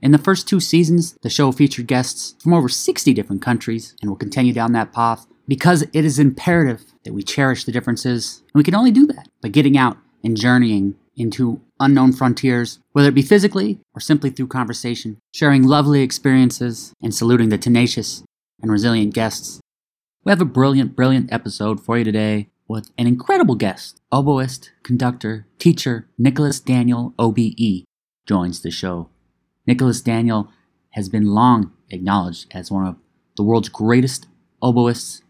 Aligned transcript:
In 0.00 0.12
the 0.12 0.18
first 0.18 0.46
two 0.46 0.60
seasons, 0.60 1.16
the 1.22 1.30
show 1.30 1.50
featured 1.50 1.88
guests 1.88 2.36
from 2.40 2.54
over 2.54 2.68
60 2.68 3.12
different 3.12 3.42
countries 3.42 3.96
and 4.00 4.08
will 4.08 4.16
continue 4.16 4.52
down 4.52 4.72
that 4.72 4.92
path 4.92 5.26
because 5.48 5.82
it 5.82 6.04
is 6.04 6.20
imperative 6.20 6.84
that 7.04 7.14
we 7.14 7.22
cherish 7.22 7.64
the 7.64 7.72
differences. 7.72 8.42
And 8.52 8.60
we 8.60 8.64
can 8.64 8.76
only 8.76 8.92
do 8.92 9.06
that 9.08 9.28
by 9.42 9.48
getting 9.48 9.76
out 9.76 9.96
and 10.22 10.36
journeying 10.36 10.94
into 11.16 11.60
unknown 11.80 12.12
frontiers, 12.12 12.78
whether 12.92 13.08
it 13.08 13.14
be 13.14 13.22
physically 13.22 13.80
or 13.92 14.00
simply 14.00 14.30
through 14.30 14.46
conversation, 14.46 15.18
sharing 15.34 15.64
lovely 15.64 16.02
experiences 16.02 16.92
and 17.02 17.12
saluting 17.12 17.48
the 17.48 17.58
tenacious 17.58 18.22
and 18.62 18.70
resilient 18.70 19.14
guests. 19.14 19.60
We 20.24 20.30
have 20.30 20.40
a 20.40 20.44
brilliant, 20.44 20.94
brilliant 20.94 21.32
episode 21.32 21.80
for 21.80 21.98
you 21.98 22.04
today 22.04 22.50
with 22.68 22.90
an 22.98 23.08
incredible 23.08 23.56
guest. 23.56 24.00
Oboist, 24.12 24.70
conductor, 24.84 25.46
teacher 25.58 26.06
Nicholas 26.18 26.60
Daniel 26.60 27.14
OBE 27.18 27.84
joins 28.26 28.60
the 28.60 28.70
show. 28.70 29.08
Nicholas 29.68 30.00
Daniel 30.00 30.48
has 30.92 31.10
been 31.10 31.26
long 31.26 31.72
acknowledged 31.90 32.46
as 32.52 32.70
one 32.70 32.86
of 32.86 32.96
the 33.36 33.42
world's 33.42 33.68
greatest 33.68 34.26
oboists 34.62 35.20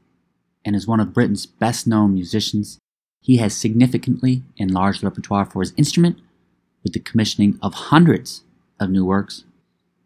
and 0.64 0.76
is 0.76 0.86
one 0.86 1.00
of 1.00 1.12
Britain's 1.12 1.44
best 1.44 1.88
known 1.88 2.14
musicians. 2.14 2.78
He 3.20 3.38
has 3.38 3.52
significantly 3.52 4.44
enlarged 4.56 5.02
the 5.02 5.08
repertoire 5.08 5.44
for 5.44 5.60
his 5.60 5.74
instrument 5.76 6.20
with 6.84 6.92
the 6.92 7.00
commissioning 7.00 7.58
of 7.60 7.74
hundreds 7.74 8.44
of 8.78 8.90
new 8.90 9.04
works. 9.04 9.42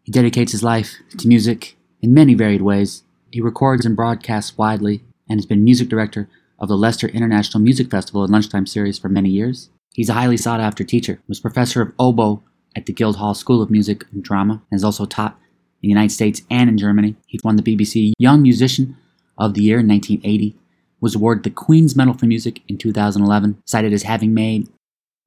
He 0.01 0.11
dedicates 0.11 0.51
his 0.51 0.63
life 0.63 0.95
to 1.15 1.27
music 1.27 1.77
in 2.01 2.11
many 2.11 2.33
varied 2.33 2.63
ways. 2.63 3.03
He 3.31 3.39
records 3.39 3.85
and 3.85 3.95
broadcasts 3.95 4.57
widely 4.57 5.03
and 5.29 5.39
has 5.39 5.45
been 5.45 5.63
music 5.63 5.89
director 5.89 6.27
of 6.59 6.69
the 6.69 6.77
Leicester 6.77 7.07
International 7.09 7.61
Music 7.61 7.91
Festival 7.91 8.23
and 8.23 8.33
Lunchtime 8.33 8.65
Series 8.65 8.97
for 8.97 9.09
many 9.09 9.29
years. 9.29 9.69
He's 9.93 10.09
a 10.09 10.13
highly 10.13 10.37
sought 10.37 10.59
after 10.59 10.83
teacher, 10.83 11.21
was 11.27 11.39
professor 11.39 11.83
of 11.83 11.93
oboe 11.99 12.41
at 12.75 12.85
the 12.85 12.93
Guildhall 12.93 13.33
School 13.33 13.61
of 13.61 13.69
Music 13.69 14.05
and 14.11 14.23
Drama, 14.23 14.53
and 14.53 14.77
has 14.77 14.83
also 14.83 15.05
taught 15.05 15.33
in 15.81 15.87
the 15.87 15.89
United 15.89 16.11
States 16.11 16.41
and 16.49 16.69
in 16.69 16.77
Germany. 16.77 17.15
He 17.27 17.39
won 17.43 17.55
the 17.55 17.63
BBC 17.63 18.13
Young 18.17 18.41
Musician 18.41 18.97
of 19.37 19.53
the 19.53 19.61
Year 19.61 19.79
in 19.79 19.87
1980, 19.87 20.55
was 21.01 21.15
awarded 21.15 21.43
the 21.43 21.49
Queen's 21.49 21.95
Medal 21.95 22.13
for 22.13 22.25
Music 22.25 22.61
in 22.67 22.77
2011, 22.77 23.61
cited 23.65 23.91
as 23.91 24.03
having 24.03 24.33
made 24.33 24.69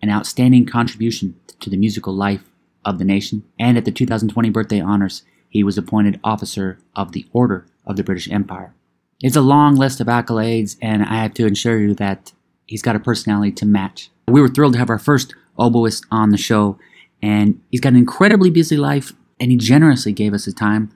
an 0.01 0.11
outstanding 0.11 0.65
contribution 0.67 1.39
to 1.61 1.71
the 1.71 1.77
musical 1.77 2.15
life 2.15 2.45
of 2.85 2.99
the 2.99 3.05
nation, 3.05 3.45
and 3.59 3.77
at 3.77 3.85
the 3.85 3.91
2020 3.91 4.49
birthday 4.51 4.81
honors, 4.81 5.23
he 5.49 5.63
was 5.63 5.77
appointed 5.77 6.21
Officer 6.23 6.79
of 6.95 7.13
the 7.13 7.27
Order 7.33 7.67
of 7.85 7.97
the 7.97 8.05
British 8.05 8.31
Empire. 8.31 8.75
It's 9.23 9.37
a 9.37 9.41
long 9.41 9.77
list 9.77 10.01
of 10.01 10.07
accolades, 10.07 10.77
and 10.83 11.03
I 11.03 11.17
have 11.17 11.35
to 11.35 11.47
assure 11.47 11.79
you 11.79 11.95
that 11.95 12.33
he's 12.67 12.83
got 12.83 12.97
a 12.97 13.01
personality 13.01 13.53
to 13.53 13.67
match. 13.67 14.11
We 14.29 14.41
were 14.41 14.49
thrilled 14.49 14.75
to 14.75 14.79
have 14.79 14.91
our 14.91 14.99
first 14.99 15.35
oboist 15.59 16.05
on 16.11 16.31
the 16.31 16.37
show, 16.37 16.79
and 17.27 17.61
he's 17.73 17.81
got 17.81 17.93
an 17.93 17.99
incredibly 17.99 18.51
busy 18.51 18.77
life, 18.77 19.13
and 19.41 19.51
he 19.51 19.57
generously 19.57 20.13
gave 20.13 20.33
us 20.33 20.45
his 20.45 20.55
time 20.55 20.93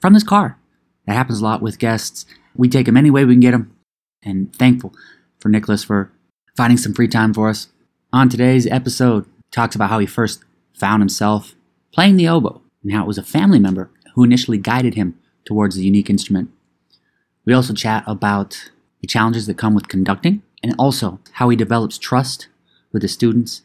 from 0.00 0.14
his 0.14 0.22
car. 0.22 0.56
That 1.04 1.14
happens 1.14 1.40
a 1.40 1.44
lot 1.44 1.62
with 1.62 1.80
guests. 1.80 2.26
We 2.54 2.68
take 2.68 2.86
him 2.86 2.96
any 2.96 3.10
way 3.10 3.24
we 3.24 3.34
can 3.34 3.40
get 3.40 3.54
him, 3.54 3.76
and 4.22 4.54
thankful 4.54 4.94
for 5.40 5.48
Nicholas 5.48 5.82
for 5.82 6.12
finding 6.56 6.78
some 6.78 6.94
free 6.94 7.08
time 7.08 7.34
for 7.34 7.48
us. 7.48 7.66
On 8.12 8.28
today's 8.28 8.68
episode, 8.68 9.26
talks 9.50 9.74
about 9.74 9.90
how 9.90 9.98
he 9.98 10.06
first 10.06 10.44
found 10.74 11.02
himself 11.02 11.56
playing 11.92 12.18
the 12.18 12.28
oboe, 12.28 12.62
and 12.84 12.92
how 12.92 13.02
it 13.02 13.08
was 13.08 13.18
a 13.18 13.24
family 13.24 13.58
member 13.58 13.90
who 14.14 14.22
initially 14.22 14.58
guided 14.58 14.94
him 14.94 15.18
towards 15.44 15.74
the 15.74 15.84
unique 15.84 16.08
instrument. 16.08 16.50
We 17.44 17.52
also 17.52 17.74
chat 17.74 18.04
about 18.06 18.70
the 19.00 19.08
challenges 19.08 19.48
that 19.48 19.58
come 19.58 19.74
with 19.74 19.88
conducting 19.88 20.42
and 20.62 20.72
also 20.78 21.18
how 21.32 21.48
he 21.48 21.56
develops 21.56 21.98
trust 21.98 22.46
with 22.92 23.02
his 23.02 23.12
students, 23.12 23.62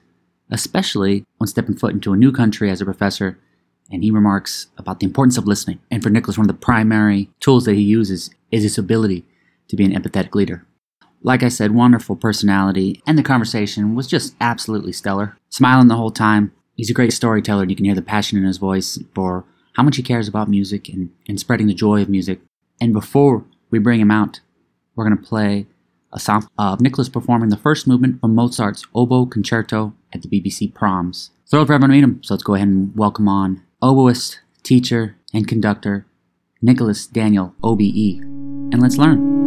especially 0.49 1.25
when 1.37 1.47
stepping 1.47 1.75
foot 1.75 1.93
into 1.93 2.13
a 2.13 2.17
new 2.17 2.31
country 2.31 2.69
as 2.69 2.81
a 2.81 2.85
professor. 2.85 3.37
And 3.91 4.03
he 4.03 4.11
remarks 4.11 4.67
about 4.77 4.99
the 4.99 5.05
importance 5.05 5.37
of 5.37 5.47
listening. 5.47 5.79
And 5.89 6.03
for 6.03 6.09
Nicholas, 6.09 6.37
one 6.37 6.49
of 6.49 6.55
the 6.55 6.65
primary 6.65 7.29
tools 7.39 7.65
that 7.65 7.75
he 7.75 7.81
uses 7.81 8.29
is 8.51 8.63
his 8.63 8.77
ability 8.77 9.25
to 9.67 9.75
be 9.75 9.85
an 9.85 9.93
empathetic 9.93 10.35
leader. 10.35 10.65
Like 11.21 11.43
I 11.43 11.49
said, 11.49 11.75
wonderful 11.75 12.15
personality, 12.15 13.01
and 13.05 13.17
the 13.17 13.23
conversation 13.23 13.93
was 13.93 14.07
just 14.07 14.35
absolutely 14.39 14.93
stellar. 14.93 15.37
Smiling 15.49 15.89
the 15.89 15.97
whole 15.97 16.11
time. 16.11 16.53
He's 16.77 16.89
a 16.89 16.93
great 16.93 17.11
storyteller, 17.11 17.63
and 17.63 17.69
you 17.69 17.75
can 17.75 17.85
hear 17.85 17.95
the 17.95 18.01
passion 18.01 18.37
in 18.37 18.45
his 18.45 18.57
voice 18.57 18.97
for 19.13 19.43
how 19.73 19.83
much 19.83 19.97
he 19.97 20.03
cares 20.03 20.29
about 20.29 20.49
music 20.49 20.87
and, 20.87 21.11
and 21.27 21.37
spreading 21.37 21.67
the 21.67 21.73
joy 21.73 22.01
of 22.01 22.07
music. 22.09 22.39
And 22.79 22.93
before 22.93 23.43
we 23.69 23.79
bring 23.79 23.99
him 23.99 24.11
out. 24.11 24.39
We're 24.95 25.05
going 25.05 25.17
to 25.17 25.23
play 25.23 25.67
a 26.11 26.19
sample 26.19 26.49
of 26.57 26.81
Nicholas 26.81 27.09
performing 27.09 27.49
the 27.49 27.57
first 27.57 27.87
movement 27.87 28.19
from 28.19 28.35
Mozart's 28.35 28.85
Oboe 28.95 29.25
Concerto 29.25 29.93
at 30.13 30.21
the 30.21 30.27
BBC 30.27 30.73
Proms. 30.73 31.31
Thrilled 31.49 31.67
for 31.67 31.73
everyone 31.73 31.89
to 31.89 31.95
meet 31.95 32.03
him, 32.03 32.23
so 32.23 32.33
let's 32.33 32.43
go 32.43 32.55
ahead 32.55 32.67
and 32.67 32.95
welcome 32.95 33.27
on 33.27 33.63
oboist, 33.81 34.37
teacher, 34.63 35.15
and 35.33 35.47
conductor 35.47 36.05
Nicholas 36.61 37.07
Daniel 37.07 37.53
OBE. 37.63 38.21
And 38.71 38.81
let's 38.81 38.97
learn. 38.97 39.38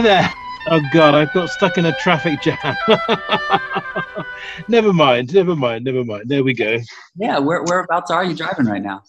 Hi 0.00 0.04
there. 0.04 0.32
Oh 0.68 0.80
God, 0.94 1.14
I 1.14 1.26
got 1.26 1.50
stuck 1.50 1.76
in 1.76 1.84
a 1.84 1.94
traffic 1.98 2.40
jam. 2.40 2.56
never 4.68 4.94
mind, 4.94 5.34
never 5.34 5.54
mind, 5.54 5.84
never 5.84 6.02
mind. 6.06 6.26
There 6.26 6.42
we 6.42 6.54
go. 6.54 6.78
Yeah, 7.16 7.38
where, 7.38 7.62
whereabouts 7.64 8.10
are 8.10 8.24
you 8.24 8.34
driving 8.34 8.64
right 8.64 8.80
now? 8.82 9.02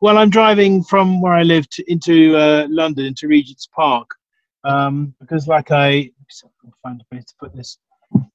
Well, 0.00 0.16
I'm 0.16 0.30
driving 0.30 0.82
from 0.82 1.20
where 1.20 1.34
I 1.34 1.42
live 1.42 1.68
to, 1.68 1.92
into 1.92 2.38
uh, 2.38 2.68
London, 2.70 3.04
into 3.04 3.28
Regent's 3.28 3.66
Park, 3.66 4.08
um, 4.64 5.14
because 5.20 5.46
like 5.46 5.70
I, 5.72 6.10
I'll 6.64 6.72
find 6.82 7.02
a 7.02 7.14
place 7.14 7.26
to 7.26 7.34
put 7.38 7.54
this. 7.54 7.76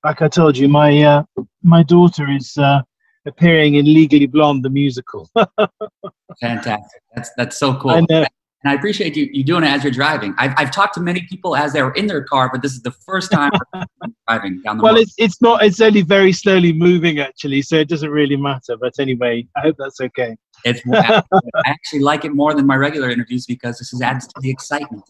Like 0.04 0.22
I 0.22 0.28
told 0.28 0.56
you, 0.56 0.68
my 0.68 1.02
uh, 1.02 1.24
my 1.64 1.82
daughter 1.82 2.30
is 2.30 2.56
uh, 2.56 2.84
appearing 3.26 3.76
in 3.76 3.86
Legally 3.86 4.28
Blonde, 4.28 4.64
the 4.64 4.70
musical. 4.70 5.28
Fantastic. 6.40 7.02
That's 7.16 7.32
that's 7.36 7.58
so 7.58 7.74
cool. 7.78 7.90
I 7.90 8.06
know. 8.08 8.28
And 8.66 8.72
I 8.72 8.76
appreciate 8.76 9.16
you, 9.16 9.30
you 9.32 9.44
doing 9.44 9.64
it 9.64 9.68
as 9.68 9.84
you're 9.84 9.92
driving. 9.94 10.34
I've, 10.40 10.52
I've 10.58 10.72
talked 10.72 10.96
to 10.96 11.00
many 11.00 11.22
people 11.30 11.56
as 11.56 11.72
they 11.72 11.84
were 11.84 11.94
in 11.94 12.08
their 12.08 12.24
car, 12.24 12.50
but 12.52 12.64
this 12.64 12.72
is 12.72 12.82
the 12.82 12.90
first 12.90 13.32
time 13.32 13.52
driving 14.28 14.60
down 14.64 14.78
the 14.78 14.84
Well, 14.84 14.96
road. 14.96 15.02
it's 15.02 15.14
it's 15.20 15.40
not. 15.40 15.64
It's 15.64 15.80
only 15.82 16.02
very 16.02 16.32
slowly 16.32 16.74
moving 16.74 17.20
actually, 17.20 17.62
so 17.62 17.76
it 17.76 17.88
doesn't 17.88 18.10
really 18.10 18.36
matter. 18.36 18.76
But 18.76 18.94
anyway, 18.98 19.48
I 19.56 19.62
hope 19.62 19.76
that's 19.78 20.02
okay. 20.02 20.36
It's, 20.64 20.82
I 20.92 21.22
actually 21.68 22.00
like 22.00 22.26
it 22.26 22.34
more 22.34 22.56
than 22.56 22.66
my 22.66 22.76
regular 22.76 23.12
interviews 23.12 23.46
because 23.46 23.78
this 23.78 23.94
is 23.94 24.02
adds 24.02 24.26
to 24.26 24.34
the 24.42 24.50
excitement. 24.50 25.04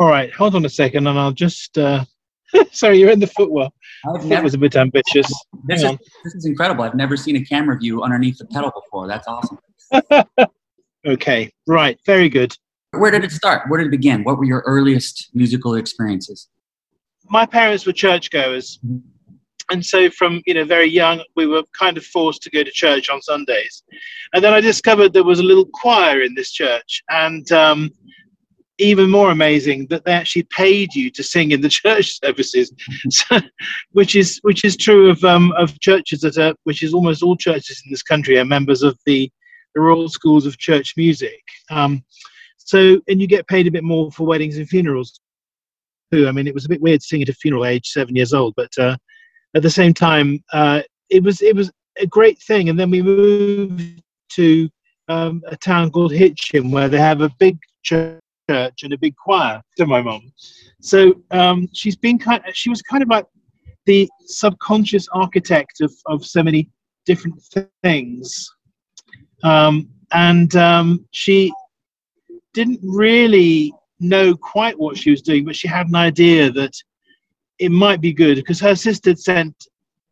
All 0.00 0.08
right, 0.08 0.32
hold 0.32 0.54
on 0.54 0.64
a 0.64 0.70
second, 0.70 1.06
and 1.06 1.18
I'll 1.18 1.30
just. 1.32 1.76
Uh, 1.76 2.06
sorry, 2.72 3.00
you're 3.00 3.10
in 3.10 3.20
the 3.20 3.26
footwell. 3.26 3.74
That 4.28 4.42
was 4.42 4.54
a 4.54 4.58
bit 4.58 4.76
ambitious. 4.76 5.30
this, 5.64 5.82
is, 5.82 5.90
this 6.24 6.34
is 6.36 6.46
incredible. 6.46 6.84
I've 6.84 6.94
never 6.94 7.18
seen 7.18 7.36
a 7.36 7.44
camera 7.44 7.78
view 7.78 8.02
underneath 8.02 8.38
the 8.38 8.46
pedal 8.46 8.72
before. 8.74 9.08
That's 9.08 9.28
awesome. 9.28 9.58
Okay, 11.06 11.52
right, 11.66 12.00
very 12.06 12.30
good. 12.30 12.56
Where 12.98 13.10
did 13.10 13.24
it 13.24 13.32
start? 13.32 13.68
Where 13.68 13.78
did 13.78 13.88
it 13.88 13.90
begin? 13.90 14.24
What 14.24 14.38
were 14.38 14.44
your 14.44 14.62
earliest 14.66 15.30
musical 15.34 15.74
experiences? 15.74 16.48
My 17.30 17.46
parents 17.46 17.86
were 17.86 17.92
churchgoers, 17.92 18.78
and 19.70 19.84
so 19.84 20.10
from 20.10 20.42
you 20.46 20.54
know 20.54 20.64
very 20.64 20.88
young 20.88 21.22
we 21.36 21.46
were 21.46 21.62
kind 21.78 21.96
of 21.96 22.04
forced 22.04 22.42
to 22.42 22.50
go 22.50 22.62
to 22.62 22.70
church 22.70 23.08
on 23.10 23.20
sundays 23.22 23.82
and 24.32 24.42
then 24.42 24.52
i 24.52 24.60
discovered 24.60 25.12
there 25.12 25.24
was 25.24 25.40
a 25.40 25.42
little 25.42 25.66
choir 25.72 26.22
in 26.22 26.34
this 26.34 26.50
church 26.52 27.02
and 27.10 27.50
um, 27.52 27.90
even 28.78 29.08
more 29.08 29.30
amazing 29.30 29.86
that 29.88 30.04
they 30.04 30.12
actually 30.12 30.42
paid 30.44 30.94
you 30.94 31.10
to 31.10 31.22
sing 31.22 31.52
in 31.52 31.60
the 31.60 31.68
church 31.80 32.18
services 32.22 32.72
so, 33.10 33.38
which 33.92 34.16
is 34.16 34.38
which 34.42 34.64
is 34.64 34.76
true 34.76 35.10
of 35.10 35.22
um, 35.24 35.52
of 35.52 35.78
churches 35.80 36.20
that 36.20 36.36
are 36.38 36.54
which 36.64 36.82
is 36.82 36.92
almost 36.92 37.22
all 37.22 37.36
churches 37.36 37.82
in 37.84 37.90
this 37.90 38.02
country 38.02 38.38
are 38.38 38.44
members 38.44 38.82
of 38.82 38.98
the 39.06 39.30
the 39.74 39.80
royal 39.80 40.08
schools 40.08 40.46
of 40.46 40.58
church 40.58 40.94
music 40.96 41.42
um, 41.70 42.04
so 42.64 43.00
and 43.08 43.20
you 43.20 43.26
get 43.26 43.46
paid 43.46 43.66
a 43.66 43.70
bit 43.70 43.84
more 43.84 44.10
for 44.10 44.26
weddings 44.26 44.56
and 44.56 44.68
funerals 44.68 45.20
too 46.12 46.26
i 46.26 46.32
mean 46.32 46.46
it 46.46 46.54
was 46.54 46.64
a 46.64 46.68
bit 46.68 46.80
weird 46.80 47.02
singing 47.02 47.22
at 47.22 47.34
a 47.34 47.34
funeral 47.34 47.64
age 47.64 47.88
seven 47.88 48.16
years 48.16 48.34
old 48.34 48.52
but 48.56 48.70
uh, 48.78 48.96
at 49.54 49.62
the 49.62 49.70
same 49.70 49.94
time, 49.94 50.42
uh, 50.52 50.82
it 51.10 51.22
was 51.22 51.40
it 51.40 51.54
was 51.54 51.70
a 51.98 52.06
great 52.06 52.40
thing. 52.42 52.68
And 52.68 52.78
then 52.78 52.90
we 52.90 53.02
moved 53.02 54.02
to 54.30 54.68
um, 55.08 55.42
a 55.46 55.56
town 55.56 55.90
called 55.90 56.12
Hitchin, 56.12 56.70
where 56.70 56.88
they 56.88 56.98
have 56.98 57.20
a 57.20 57.30
big 57.38 57.58
church 57.82 58.20
and 58.48 58.92
a 58.92 58.98
big 58.98 59.14
choir. 59.16 59.62
To 59.76 59.86
my 59.86 60.02
mom, 60.02 60.32
so 60.80 61.14
um, 61.30 61.68
she's 61.72 61.96
been 61.96 62.18
kind. 62.18 62.42
Of, 62.46 62.54
She 62.54 62.70
was 62.70 62.82
kind 62.82 63.02
of 63.02 63.08
like 63.08 63.26
the 63.86 64.08
subconscious 64.26 65.08
architect 65.12 65.80
of 65.80 65.92
of 66.06 66.26
so 66.26 66.42
many 66.42 66.68
different 67.06 67.40
things, 67.82 68.50
um, 69.44 69.88
and 70.12 70.54
um, 70.56 71.06
she 71.12 71.52
didn't 72.54 72.80
really 72.82 73.72
know 74.00 74.34
quite 74.34 74.78
what 74.78 74.96
she 74.96 75.10
was 75.10 75.22
doing, 75.22 75.44
but 75.44 75.56
she 75.56 75.68
had 75.68 75.88
an 75.88 75.96
idea 75.96 76.50
that 76.50 76.72
it 77.58 77.70
might 77.70 78.00
be 78.00 78.12
good 78.12 78.36
because 78.36 78.60
her 78.60 78.74
sister 78.74 79.14
sent 79.14 79.54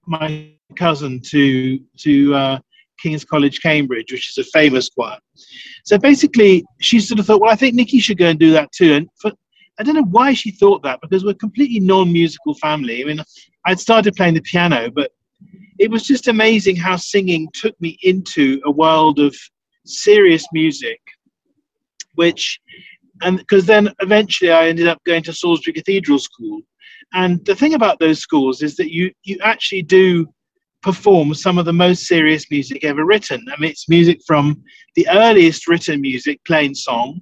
my 0.06 0.50
cousin 0.76 1.20
to 1.20 1.78
to 1.98 2.34
uh, 2.34 2.58
King's 2.98 3.24
College, 3.24 3.60
Cambridge, 3.60 4.12
which 4.12 4.30
is 4.30 4.38
a 4.38 4.50
famous 4.50 4.88
choir. 4.88 5.18
So 5.84 5.98
basically, 5.98 6.64
she 6.80 7.00
sort 7.00 7.18
of 7.18 7.26
thought, 7.26 7.40
well, 7.40 7.50
I 7.50 7.56
think 7.56 7.74
Nikki 7.74 7.98
should 7.98 8.18
go 8.18 8.28
and 8.28 8.38
do 8.38 8.52
that 8.52 8.70
too. 8.72 8.92
And 8.94 9.08
for, 9.20 9.32
I 9.78 9.82
don't 9.82 9.96
know 9.96 10.04
why 10.04 10.34
she 10.34 10.52
thought 10.52 10.82
that 10.84 11.00
because 11.00 11.24
we're 11.24 11.30
a 11.30 11.34
completely 11.34 11.80
non-musical 11.80 12.54
family. 12.54 13.02
I 13.02 13.06
mean, 13.06 13.20
I'd 13.66 13.80
started 13.80 14.14
playing 14.14 14.34
the 14.34 14.42
piano, 14.42 14.90
but 14.90 15.10
it 15.78 15.90
was 15.90 16.04
just 16.04 16.28
amazing 16.28 16.76
how 16.76 16.96
singing 16.96 17.48
took 17.54 17.78
me 17.80 17.98
into 18.02 18.60
a 18.64 18.70
world 18.70 19.18
of 19.18 19.34
serious 19.84 20.46
music, 20.52 21.00
which, 22.14 22.60
and 23.22 23.38
because 23.38 23.66
then 23.66 23.92
eventually 24.00 24.50
I 24.50 24.68
ended 24.68 24.88
up 24.88 25.02
going 25.04 25.22
to 25.24 25.32
Salisbury 25.32 25.74
Cathedral 25.74 26.18
School, 26.18 26.60
and 27.14 27.44
the 27.44 27.54
thing 27.54 27.74
about 27.74 27.98
those 27.98 28.20
schools 28.20 28.62
is 28.62 28.76
that 28.76 28.92
you 28.92 29.12
you 29.24 29.38
actually 29.42 29.82
do 29.82 30.26
perform 30.82 31.32
some 31.32 31.58
of 31.58 31.64
the 31.64 31.72
most 31.72 32.06
serious 32.06 32.50
music 32.50 32.84
ever 32.84 33.04
written. 33.04 33.44
I 33.48 33.60
mean, 33.60 33.70
it's 33.70 33.88
music 33.88 34.18
from 34.26 34.62
the 34.96 35.06
earliest 35.08 35.68
written 35.68 36.00
music, 36.00 36.40
plain 36.44 36.74
song, 36.74 37.20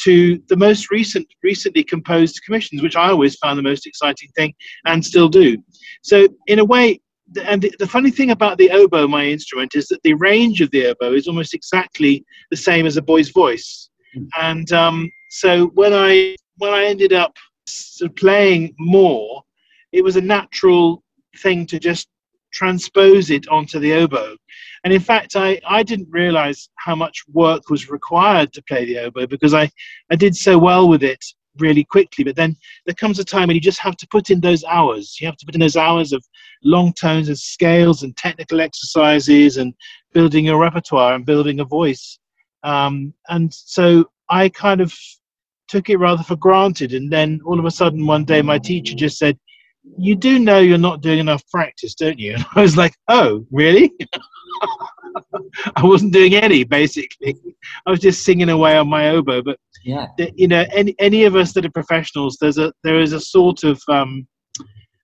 to 0.00 0.40
the 0.48 0.56
most 0.56 0.90
recent, 0.90 1.26
recently 1.42 1.82
composed 1.82 2.40
commissions, 2.44 2.82
which 2.82 2.96
I 2.96 3.08
always 3.08 3.36
found 3.36 3.58
the 3.58 3.62
most 3.62 3.86
exciting 3.86 4.28
thing, 4.36 4.54
and 4.86 5.04
still 5.04 5.28
do. 5.28 5.56
So, 6.02 6.28
in 6.46 6.58
a 6.58 6.64
way, 6.64 7.00
and 7.44 7.62
the, 7.62 7.72
the 7.78 7.86
funny 7.86 8.10
thing 8.10 8.30
about 8.30 8.58
the 8.58 8.70
oboe, 8.70 9.08
my 9.08 9.24
instrument, 9.24 9.74
is 9.74 9.86
that 9.88 10.02
the 10.02 10.14
range 10.14 10.60
of 10.60 10.70
the 10.70 10.86
oboe 10.86 11.14
is 11.14 11.28
almost 11.28 11.54
exactly 11.54 12.24
the 12.50 12.56
same 12.56 12.86
as 12.86 12.96
a 12.96 13.02
boy's 13.02 13.30
voice. 13.30 13.89
And 14.40 14.72
um, 14.72 15.10
so, 15.28 15.66
when 15.68 15.92
I 15.92 16.36
when 16.58 16.72
I 16.72 16.84
ended 16.84 17.12
up 17.12 17.36
playing 18.16 18.74
more, 18.78 19.42
it 19.92 20.02
was 20.02 20.16
a 20.16 20.20
natural 20.20 21.02
thing 21.38 21.66
to 21.66 21.78
just 21.78 22.08
transpose 22.52 23.30
it 23.30 23.48
onto 23.48 23.78
the 23.78 23.92
oboe. 23.92 24.36
And 24.84 24.92
in 24.92 25.00
fact, 25.00 25.36
I, 25.36 25.60
I 25.68 25.82
didn't 25.82 26.08
realize 26.10 26.68
how 26.76 26.94
much 26.94 27.22
work 27.32 27.70
was 27.70 27.90
required 27.90 28.52
to 28.54 28.62
play 28.62 28.84
the 28.84 28.98
oboe 28.98 29.26
because 29.26 29.54
I, 29.54 29.70
I 30.10 30.16
did 30.16 30.34
so 30.34 30.58
well 30.58 30.88
with 30.88 31.02
it 31.02 31.24
really 31.58 31.84
quickly. 31.84 32.24
But 32.24 32.36
then 32.36 32.56
there 32.86 32.94
comes 32.94 33.18
a 33.18 33.24
time 33.24 33.48
when 33.48 33.56
you 33.56 33.60
just 33.60 33.80
have 33.80 33.96
to 33.98 34.08
put 34.08 34.30
in 34.30 34.40
those 34.40 34.64
hours. 34.64 35.18
You 35.20 35.26
have 35.26 35.36
to 35.36 35.46
put 35.46 35.54
in 35.54 35.60
those 35.60 35.76
hours 35.76 36.12
of 36.12 36.24
long 36.64 36.92
tones 36.94 37.28
and 37.28 37.38
scales 37.38 38.02
and 38.02 38.16
technical 38.16 38.60
exercises 38.60 39.56
and 39.56 39.74
building 40.12 40.48
a 40.48 40.56
repertoire 40.56 41.14
and 41.14 41.26
building 41.26 41.60
a 41.60 41.64
voice. 41.64 42.18
Um, 42.62 43.14
and 43.28 43.52
so 43.52 44.10
I 44.28 44.48
kind 44.48 44.80
of 44.80 44.94
took 45.70 45.88
it 45.88 45.98
rather 45.98 46.22
for 46.22 46.36
granted. 46.36 46.92
And 46.92 47.10
then 47.10 47.40
all 47.46 47.58
of 47.58 47.64
a 47.64 47.70
sudden, 47.70 48.06
one 48.06 48.24
day, 48.24 48.42
my 48.42 48.58
teacher 48.58 48.94
just 48.94 49.18
said, 49.18 49.38
You 49.96 50.16
do 50.16 50.38
know 50.38 50.58
you're 50.58 50.78
not 50.78 51.00
doing 51.00 51.20
enough 51.20 51.48
practice, 51.50 51.94
don't 51.94 52.18
you? 52.18 52.34
And 52.36 52.46
I 52.54 52.60
was 52.62 52.76
like, 52.76 52.94
Oh, 53.08 53.46
really? 53.50 53.92
I 55.76 55.84
wasn't 55.84 56.12
doing 56.12 56.34
any, 56.34 56.64
basically. 56.64 57.36
I 57.86 57.90
was 57.90 58.00
just 58.00 58.24
singing 58.24 58.50
away 58.50 58.76
on 58.76 58.88
my 58.88 59.10
oboe. 59.10 59.42
But 59.42 59.58
yeah, 59.84 60.06
you 60.34 60.48
know, 60.48 60.64
any 60.72 60.94
any 60.98 61.24
of 61.24 61.36
us 61.36 61.52
that 61.54 61.64
are 61.64 61.70
professionals, 61.70 62.36
there's 62.40 62.58
a 62.58 62.72
there 62.84 63.00
is 63.00 63.12
a 63.12 63.20
sort 63.20 63.64
of 63.64 63.80
um, 63.88 64.26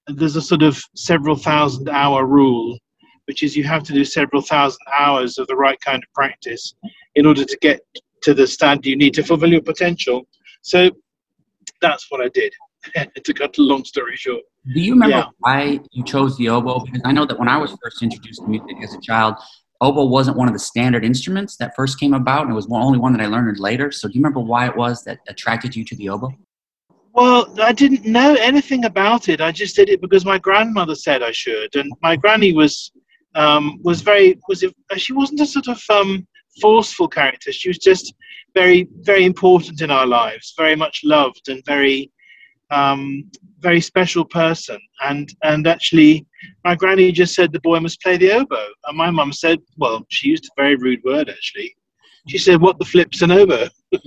there's 0.06 0.36
a 0.36 0.42
sort 0.42 0.62
of 0.62 0.80
several 0.94 1.36
thousand 1.36 1.88
hour 1.88 2.26
rule, 2.26 2.78
which 3.26 3.42
is 3.42 3.56
you 3.56 3.64
have 3.64 3.82
to 3.84 3.92
do 3.92 4.04
several 4.04 4.42
thousand 4.42 4.80
hours 4.96 5.38
of 5.38 5.46
the 5.48 5.56
right 5.56 5.80
kind 5.80 6.02
of 6.02 6.12
practice 6.14 6.74
in 7.16 7.26
order 7.26 7.44
to 7.44 7.58
get 7.60 7.80
to 8.22 8.32
the 8.32 8.46
standard 8.46 8.86
you 8.86 8.96
need 8.96 9.14
to 9.14 9.22
fulfill 9.22 9.50
your 9.50 9.62
potential. 9.62 10.26
So 10.62 10.90
that's 11.80 12.06
what 12.10 12.20
I 12.20 12.28
did. 12.28 12.52
to 13.24 13.34
cut 13.34 13.58
a 13.58 13.62
long 13.62 13.84
story 13.84 14.16
short. 14.16 14.42
Do 14.72 14.80
you 14.80 14.92
remember 14.92 15.16
yeah. 15.16 15.26
why 15.38 15.80
you 15.90 16.04
chose 16.04 16.36
the 16.36 16.48
oboe? 16.48 16.80
Because 16.80 17.02
I 17.04 17.12
know 17.12 17.26
that 17.26 17.38
when 17.38 17.48
I 17.48 17.56
was 17.56 17.76
first 17.82 18.02
introduced 18.02 18.42
to 18.42 18.48
music 18.48 18.76
as 18.82 18.94
a 18.94 19.00
child, 19.00 19.34
oboe 19.80 20.04
wasn't 20.04 20.36
one 20.36 20.46
of 20.46 20.54
the 20.54 20.60
standard 20.60 21.04
instruments 21.04 21.56
that 21.56 21.74
first 21.74 21.98
came 21.98 22.14
about, 22.14 22.42
and 22.42 22.52
it 22.52 22.54
was 22.54 22.68
only 22.70 22.98
one 22.98 23.12
that 23.12 23.20
I 23.20 23.26
learned 23.26 23.58
later. 23.58 23.90
So 23.90 24.08
do 24.08 24.14
you 24.14 24.20
remember 24.20 24.40
why 24.40 24.66
it 24.66 24.76
was 24.76 25.02
that 25.04 25.18
attracted 25.28 25.74
you 25.74 25.84
to 25.84 25.96
the 25.96 26.08
oboe? 26.08 26.32
Well, 27.12 27.52
I 27.60 27.72
didn't 27.72 28.04
know 28.04 28.34
anything 28.34 28.84
about 28.84 29.28
it. 29.28 29.40
I 29.40 29.50
just 29.50 29.74
did 29.74 29.88
it 29.88 30.00
because 30.00 30.24
my 30.24 30.38
grandmother 30.38 30.94
said 30.94 31.22
I 31.22 31.32
should, 31.32 31.74
and 31.74 31.90
my 32.02 32.14
granny 32.14 32.52
was 32.52 32.92
um, 33.34 33.78
was 33.82 34.00
very 34.00 34.38
was 34.48 34.64
she 34.96 35.12
wasn't 35.12 35.40
a 35.40 35.46
sort 35.46 35.68
of 35.68 35.82
um, 35.90 36.26
forceful 36.60 37.08
character. 37.08 37.52
She 37.52 37.68
was 37.68 37.78
just 37.78 38.14
very, 38.54 38.88
very 39.00 39.24
important 39.24 39.80
in 39.80 39.90
our 39.90 40.06
lives, 40.06 40.54
very 40.56 40.76
much 40.76 41.02
loved 41.04 41.48
and 41.48 41.64
very, 41.66 42.10
um, 42.70 43.30
very 43.60 43.80
special 43.80 44.24
person. 44.24 44.78
And 45.02 45.28
and 45.42 45.66
actually, 45.66 46.26
my 46.64 46.74
granny 46.74 47.12
just 47.12 47.34
said 47.34 47.52
the 47.52 47.60
boy 47.60 47.80
must 47.80 48.00
play 48.02 48.16
the 48.16 48.32
oboe, 48.32 48.68
and 48.86 48.96
my 48.96 49.10
mum 49.10 49.32
said, 49.32 49.58
well, 49.76 50.04
she 50.08 50.28
used 50.28 50.46
a 50.46 50.60
very 50.60 50.76
rude 50.76 51.02
word 51.04 51.28
actually. 51.28 51.76
She 52.28 52.38
said, 52.38 52.60
"What 52.60 52.78
the 52.78 52.84
flip's 52.84 53.22
an 53.22 53.30
oboe?" 53.30 53.68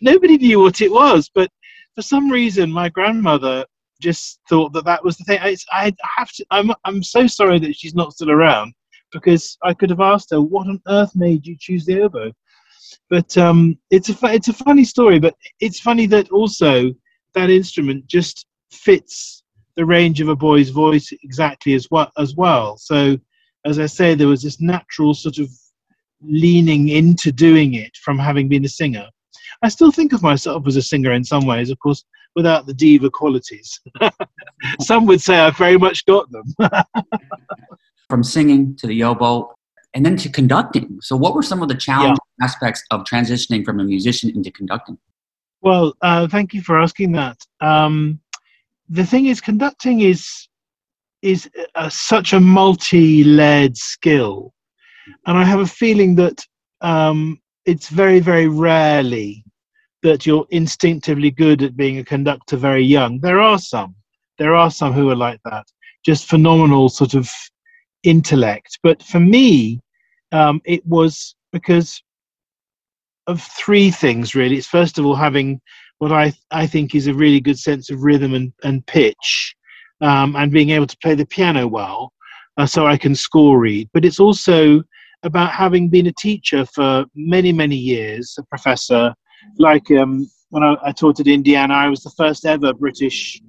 Nobody 0.00 0.38
knew 0.38 0.60
what 0.60 0.80
it 0.80 0.90
was, 0.90 1.30
but 1.34 1.50
for 1.94 2.02
some 2.02 2.30
reason, 2.30 2.70
my 2.72 2.88
grandmother 2.88 3.64
just 4.00 4.40
thought 4.48 4.72
that 4.72 4.86
that 4.86 5.04
was 5.04 5.18
the 5.18 5.24
thing. 5.24 5.38
I, 5.42 5.54
I 5.70 5.92
have 6.16 6.32
to. 6.32 6.46
I'm 6.50 6.70
I'm 6.86 7.02
so 7.02 7.26
sorry 7.26 7.58
that 7.58 7.76
she's 7.76 7.94
not 7.94 8.14
still 8.14 8.30
around 8.30 8.72
because 9.12 9.56
I 9.62 9.74
could 9.74 9.90
have 9.90 10.00
asked 10.00 10.30
her, 10.30 10.40
"What 10.40 10.68
on 10.68 10.80
earth 10.88 11.14
made 11.14 11.46
you 11.46 11.56
choose 11.58 11.84
the 11.84 12.02
oboe?" 12.02 12.32
But 13.08 13.36
um, 13.38 13.78
it's 13.90 14.08
a 14.08 14.16
it's 14.24 14.48
a 14.48 14.52
funny 14.52 14.84
story. 14.84 15.18
But 15.18 15.34
it's 15.60 15.80
funny 15.80 16.06
that 16.06 16.30
also 16.30 16.92
that 17.34 17.50
instrument 17.50 18.06
just 18.06 18.46
fits 18.72 19.42
the 19.76 19.84
range 19.84 20.20
of 20.20 20.28
a 20.28 20.36
boy's 20.36 20.70
voice 20.70 21.12
exactly 21.22 21.74
as 21.74 21.88
well 21.90 22.10
as 22.18 22.34
well. 22.34 22.76
So 22.76 23.16
as 23.64 23.78
I 23.78 23.86
say, 23.86 24.14
there 24.14 24.28
was 24.28 24.42
this 24.42 24.60
natural 24.60 25.14
sort 25.14 25.38
of 25.38 25.48
leaning 26.22 26.88
into 26.88 27.32
doing 27.32 27.74
it 27.74 27.96
from 27.96 28.18
having 28.18 28.48
been 28.48 28.64
a 28.64 28.68
singer. 28.68 29.06
I 29.62 29.68
still 29.68 29.92
think 29.92 30.12
of 30.12 30.22
myself 30.22 30.66
as 30.66 30.76
a 30.76 30.82
singer 30.82 31.12
in 31.12 31.24
some 31.24 31.46
ways, 31.46 31.70
of 31.70 31.78
course, 31.78 32.04
without 32.36 32.66
the 32.66 32.74
diva 32.74 33.10
qualities. 33.10 33.80
some 34.80 35.06
would 35.06 35.20
say 35.20 35.38
I've 35.38 35.56
very 35.56 35.78
much 35.78 36.06
got 36.06 36.30
them. 36.30 36.44
from 38.10 38.22
singing 38.22 38.76
to 38.76 38.86
the 38.86 39.02
oboe 39.04 39.54
and 39.94 40.04
then 40.04 40.16
to 40.16 40.28
conducting. 40.28 40.98
So, 41.00 41.16
what 41.16 41.34
were 41.34 41.42
some 41.42 41.62
of 41.62 41.68
the 41.68 41.74
challenging 41.74 42.16
yeah. 42.38 42.44
aspects 42.44 42.82
of 42.90 43.04
transitioning 43.04 43.64
from 43.64 43.80
a 43.80 43.84
musician 43.84 44.30
into 44.30 44.50
conducting? 44.50 44.98
Well, 45.62 45.94
uh, 46.02 46.26
thank 46.28 46.54
you 46.54 46.62
for 46.62 46.80
asking 46.80 47.12
that. 47.12 47.38
Um, 47.60 48.20
the 48.88 49.04
thing 49.04 49.26
is, 49.26 49.40
conducting 49.40 50.00
is 50.00 50.48
is 51.22 51.50
a, 51.74 51.90
such 51.90 52.32
a 52.32 52.40
multi-layered 52.40 53.76
skill, 53.76 54.52
and 55.26 55.36
I 55.36 55.44
have 55.44 55.60
a 55.60 55.66
feeling 55.66 56.14
that 56.16 56.44
um, 56.80 57.40
it's 57.66 57.88
very, 57.88 58.20
very 58.20 58.48
rarely 58.48 59.44
that 60.02 60.24
you're 60.24 60.46
instinctively 60.50 61.30
good 61.30 61.62
at 61.62 61.76
being 61.76 61.98
a 61.98 62.04
conductor 62.04 62.56
very 62.56 62.82
young. 62.82 63.20
There 63.20 63.40
are 63.40 63.58
some. 63.58 63.94
There 64.38 64.54
are 64.54 64.70
some 64.70 64.94
who 64.94 65.10
are 65.10 65.16
like 65.16 65.40
that. 65.44 65.66
Just 66.04 66.26
phenomenal 66.26 66.88
sort 66.88 67.12
of 67.12 67.30
intellect. 68.02 68.78
But 68.82 69.02
for 69.02 69.20
me, 69.20 69.80
um, 70.32 70.60
it 70.64 70.84
was 70.86 71.34
because 71.52 72.02
of 73.26 73.42
three 73.42 73.90
things 73.90 74.34
really. 74.34 74.56
It's 74.56 74.66
first 74.66 74.98
of 74.98 75.06
all 75.06 75.14
having 75.14 75.60
what 75.98 76.12
I 76.12 76.32
I 76.50 76.66
think 76.66 76.94
is 76.94 77.06
a 77.06 77.14
really 77.14 77.40
good 77.40 77.58
sense 77.58 77.90
of 77.90 78.02
rhythm 78.02 78.34
and, 78.34 78.52
and 78.64 78.86
pitch. 78.86 79.54
um, 80.00 80.36
and 80.36 80.50
being 80.52 80.70
able 80.70 80.86
to 80.86 80.96
play 80.98 81.14
the 81.14 81.26
piano 81.26 81.66
well, 81.66 82.12
uh, 82.56 82.66
so 82.66 82.86
I 82.86 82.96
can 82.96 83.14
score 83.14 83.58
read. 83.58 83.88
But 83.92 84.04
it's 84.04 84.20
also 84.20 84.82
about 85.22 85.52
having 85.52 85.88
been 85.88 86.06
a 86.06 86.12
teacher 86.12 86.64
for 86.66 87.04
many, 87.14 87.52
many 87.52 87.76
years, 87.76 88.36
a 88.38 88.42
professor. 88.44 89.14
Like 89.58 89.90
um, 89.90 90.30
when 90.50 90.62
I, 90.62 90.76
I, 90.82 90.92
taught 90.92 91.20
at 91.20 91.26
Indiana, 91.26 91.74
I 91.74 91.88
was 91.88 92.02
the 92.02 92.10
first 92.16 92.46
ever 92.46 92.72
British 92.72 93.40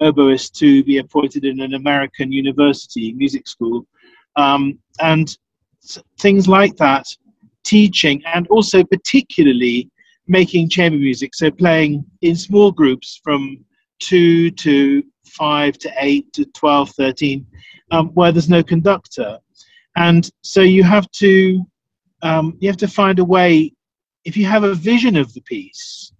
oboist 0.00 0.52
to 0.52 0.84
be 0.84 0.98
appointed 0.98 1.44
in 1.44 1.60
an 1.60 1.74
American 1.74 2.30
university 2.30 3.12
music 3.12 3.48
school. 3.48 3.86
Um, 4.36 4.78
and 5.00 5.36
things 6.18 6.48
like 6.48 6.76
that, 6.76 7.06
teaching, 7.64 8.22
and 8.26 8.46
also 8.48 8.84
particularly 8.84 9.90
making 10.28 10.68
chamber 10.68 10.98
music, 10.98 11.34
so 11.34 11.50
playing 11.50 12.04
in 12.22 12.36
small 12.36 12.72
groups 12.72 13.20
from 13.22 13.64
two 14.00 14.50
to 14.52 15.02
five 15.26 15.78
to 15.78 15.92
eight 15.98 16.32
to 16.32 16.44
12, 16.46 16.90
13, 16.90 17.46
um, 17.90 18.08
where 18.08 18.32
there's 18.32 18.48
no 18.48 18.62
conductor. 18.62 19.38
And 19.96 20.28
so 20.42 20.60
you 20.60 20.82
have 20.82 21.10
to 21.12 21.64
um, 22.22 22.56
you 22.60 22.68
have 22.68 22.78
to 22.78 22.88
find 22.88 23.18
a 23.18 23.24
way. 23.24 23.72
If 24.24 24.36
you 24.36 24.46
have 24.46 24.64
a 24.64 24.74
vision 24.74 25.16
of 25.16 25.32
the 25.34 25.42
piece, 25.42 26.12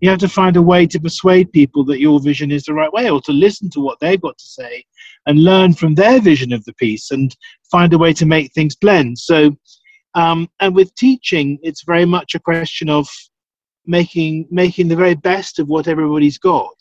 you 0.00 0.10
have 0.10 0.18
to 0.18 0.28
find 0.28 0.56
a 0.56 0.62
way 0.62 0.86
to 0.86 0.98
persuade 0.98 1.52
people 1.52 1.84
that 1.84 2.00
your 2.00 2.18
vision 2.20 2.50
is 2.50 2.64
the 2.64 2.74
right 2.74 2.92
way, 2.92 3.10
or 3.10 3.20
to 3.22 3.32
listen 3.32 3.70
to 3.70 3.80
what 3.80 4.00
they've 4.00 4.20
got 4.20 4.36
to 4.36 4.44
say 4.44 4.84
and 5.26 5.44
learn 5.44 5.72
from 5.74 5.94
their 5.94 6.20
vision 6.20 6.52
of 6.52 6.64
the 6.64 6.74
piece, 6.74 7.10
and 7.10 7.36
find 7.72 7.92
a 7.92 7.98
way 7.98 8.12
to 8.12 8.26
make 8.26 8.52
things 8.52 8.76
blend. 8.76 9.18
So, 9.18 9.56
um, 10.14 10.48
and 10.60 10.74
with 10.74 10.94
teaching, 10.94 11.58
it's 11.62 11.84
very 11.84 12.04
much 12.04 12.34
a 12.34 12.44
question 12.50 12.88
of 12.88 13.08
making 13.86 14.46
making 14.50 14.86
the 14.88 15.02
very 15.04 15.16
best 15.16 15.58
of 15.58 15.66
what 15.68 15.88
everybody's 15.88 16.38
got. 16.38 16.78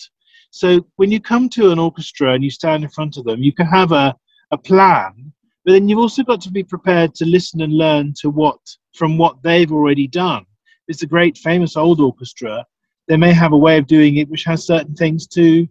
So 0.51 0.86
when 0.98 1.10
you 1.12 1.19
come 1.19 1.50
to 1.50 1.71
an 1.71 1.79
orchestra 1.79 2.33
and 2.33 2.43
you 2.43 2.51
stand 2.51 2.83
in 2.83 2.89
front 2.89 3.17
of 3.17 3.24
them, 3.24 3.41
you 3.41 3.53
can 3.53 3.67
have 3.67 3.91
a, 3.93 4.13
a 4.51 4.57
plan 4.57 5.31
but 5.65 5.74
then 5.74 5.88
you've 5.88 6.00
also 6.00 6.24
got 6.24 6.41
to 6.41 6.51
be 6.51 6.63
prepared 6.63 7.13
to 7.15 7.25
listen 7.25 7.62
and 7.62 7.74
learn 7.74 8.13
to 8.21 8.29
what 8.29 8.60
from 8.95 9.17
what 9.17 9.41
they've 9.43 9.71
already 9.71 10.07
done. 10.07 10.45
It's 10.88 11.03
a 11.03 11.07
great 11.07 11.38
famous 11.38 11.77
old 11.77 12.01
orchestra. 12.01 12.65
They 13.07 13.17
may 13.17 13.33
have 13.33 13.53
a 13.53 13.57
way 13.57 13.77
of 13.77 13.88
doing 13.88 14.17
it 14.17 14.29
which 14.29 14.43
has 14.45 14.65
certain 14.65 14.95
things 14.95 15.27
to 15.27 15.67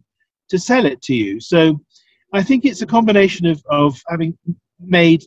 to 0.48 0.58
sell 0.58 0.86
it 0.86 1.02
to 1.02 1.14
you. 1.14 1.40
So 1.40 1.80
I 2.32 2.42
think 2.42 2.64
it's 2.64 2.82
a 2.82 2.86
combination 2.86 3.46
of, 3.46 3.62
of 3.70 4.00
having 4.08 4.36
made 4.80 5.25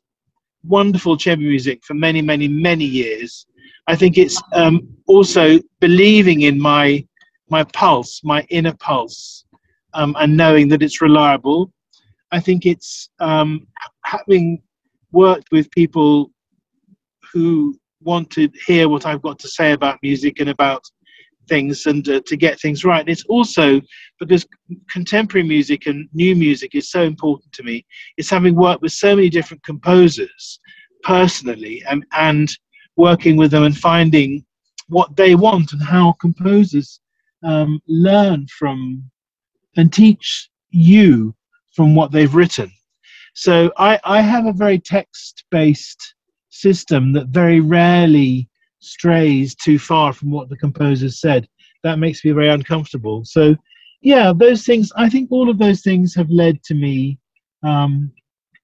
wonderful 0.66 1.18
chamber 1.18 1.46
music 1.46 1.84
for 1.84 1.94
many, 1.94 2.22
many, 2.22 2.48
many 2.48 2.86
years. 2.86 3.46
I 3.88 3.96
think 3.96 4.18
it's 4.18 4.42
um, 4.54 4.88
also 5.08 5.60
believing 5.80 6.42
in 6.42 6.60
my 6.60 7.06
my 7.50 7.64
pulse, 7.66 8.22
my 8.24 8.42
inner 8.50 8.74
pulse, 8.80 9.46
um, 9.94 10.16
and 10.20 10.36
knowing 10.36 10.70
that 10.70 10.82
it's 10.82 11.02
reliable 11.02 11.72
I 12.34 12.40
think 12.40 12.66
it's 12.66 13.10
um, 13.20 13.68
having 14.04 14.60
worked 15.12 15.52
with 15.52 15.70
people 15.70 16.32
who 17.32 17.78
want 18.02 18.32
to 18.32 18.50
hear 18.66 18.90
what 18.90 19.06
I've 19.06 19.22
got 19.22 19.38
to 19.40 19.48
say 19.48 19.74
about 19.74 20.00
music 20.02 20.40
and 20.40 20.50
about 20.50 20.84
things 21.48 21.86
and 21.86 22.08
uh, 22.10 22.22
to 22.26 22.36
get 22.36 22.60
things 22.60 22.86
right. 22.86 23.08
It's 23.08 23.26
also 23.26 23.82
because 24.20 24.46
contemporary 24.90 25.48
music 25.48 25.86
and 25.86 26.08
new 26.14 26.36
music 26.36 26.76
is 26.76 26.90
so 26.90 27.04
important 27.04 27.52
to 27.54 27.64
me. 27.64 27.86
It's 28.18 28.30
having 28.30 28.56
worked 28.56 28.82
with 28.82 28.92
so 28.92 29.16
many 29.16 29.30
different 29.30 29.64
composers 29.64 30.60
personally 31.04 31.84
and, 31.90 32.06
and 32.14 32.50
working 32.96 33.36
with 33.38 33.52
them 33.52 33.64
and 33.64 33.78
finding 33.78 34.46
what 34.88 35.16
they 35.16 35.36
want 35.36 35.74
and 35.74 35.82
how 35.82 36.14
composers 36.14 37.00
um, 37.44 37.82
learn 37.88 38.48
from 38.48 39.04
and 39.76 39.92
teach 39.92 40.50
you 40.70 41.36
from 41.76 41.96
what 41.96 42.12
they've 42.12 42.36
written. 42.36 42.72
So 43.34 43.72
I, 43.78 44.00
I 44.04 44.22
have 44.22 44.46
a 44.46 44.54
very 44.54 44.80
text 44.80 45.44
based 45.50 46.16
system 46.50 47.14
that 47.14 47.28
very 47.30 47.60
rarely 47.60 48.48
strays 48.84 49.56
too 49.56 49.80
far 49.80 50.14
from 50.14 50.32
what 50.32 50.50
the 50.50 50.58
composer 50.58 51.10
said. 51.10 51.48
That 51.84 52.00
makes 52.00 52.24
me 52.24 52.32
very 52.32 52.50
uncomfortable. 52.50 53.24
So, 53.26 53.56
yeah, 54.02 54.34
those 54.36 54.66
things, 54.66 54.92
I 54.96 55.10
think 55.10 55.32
all 55.32 55.50
of 55.50 55.58
those 55.58 55.82
things 55.82 56.14
have 56.16 56.30
led 56.30 56.64
to 56.64 56.74
me 56.74 57.20
um, 57.64 58.12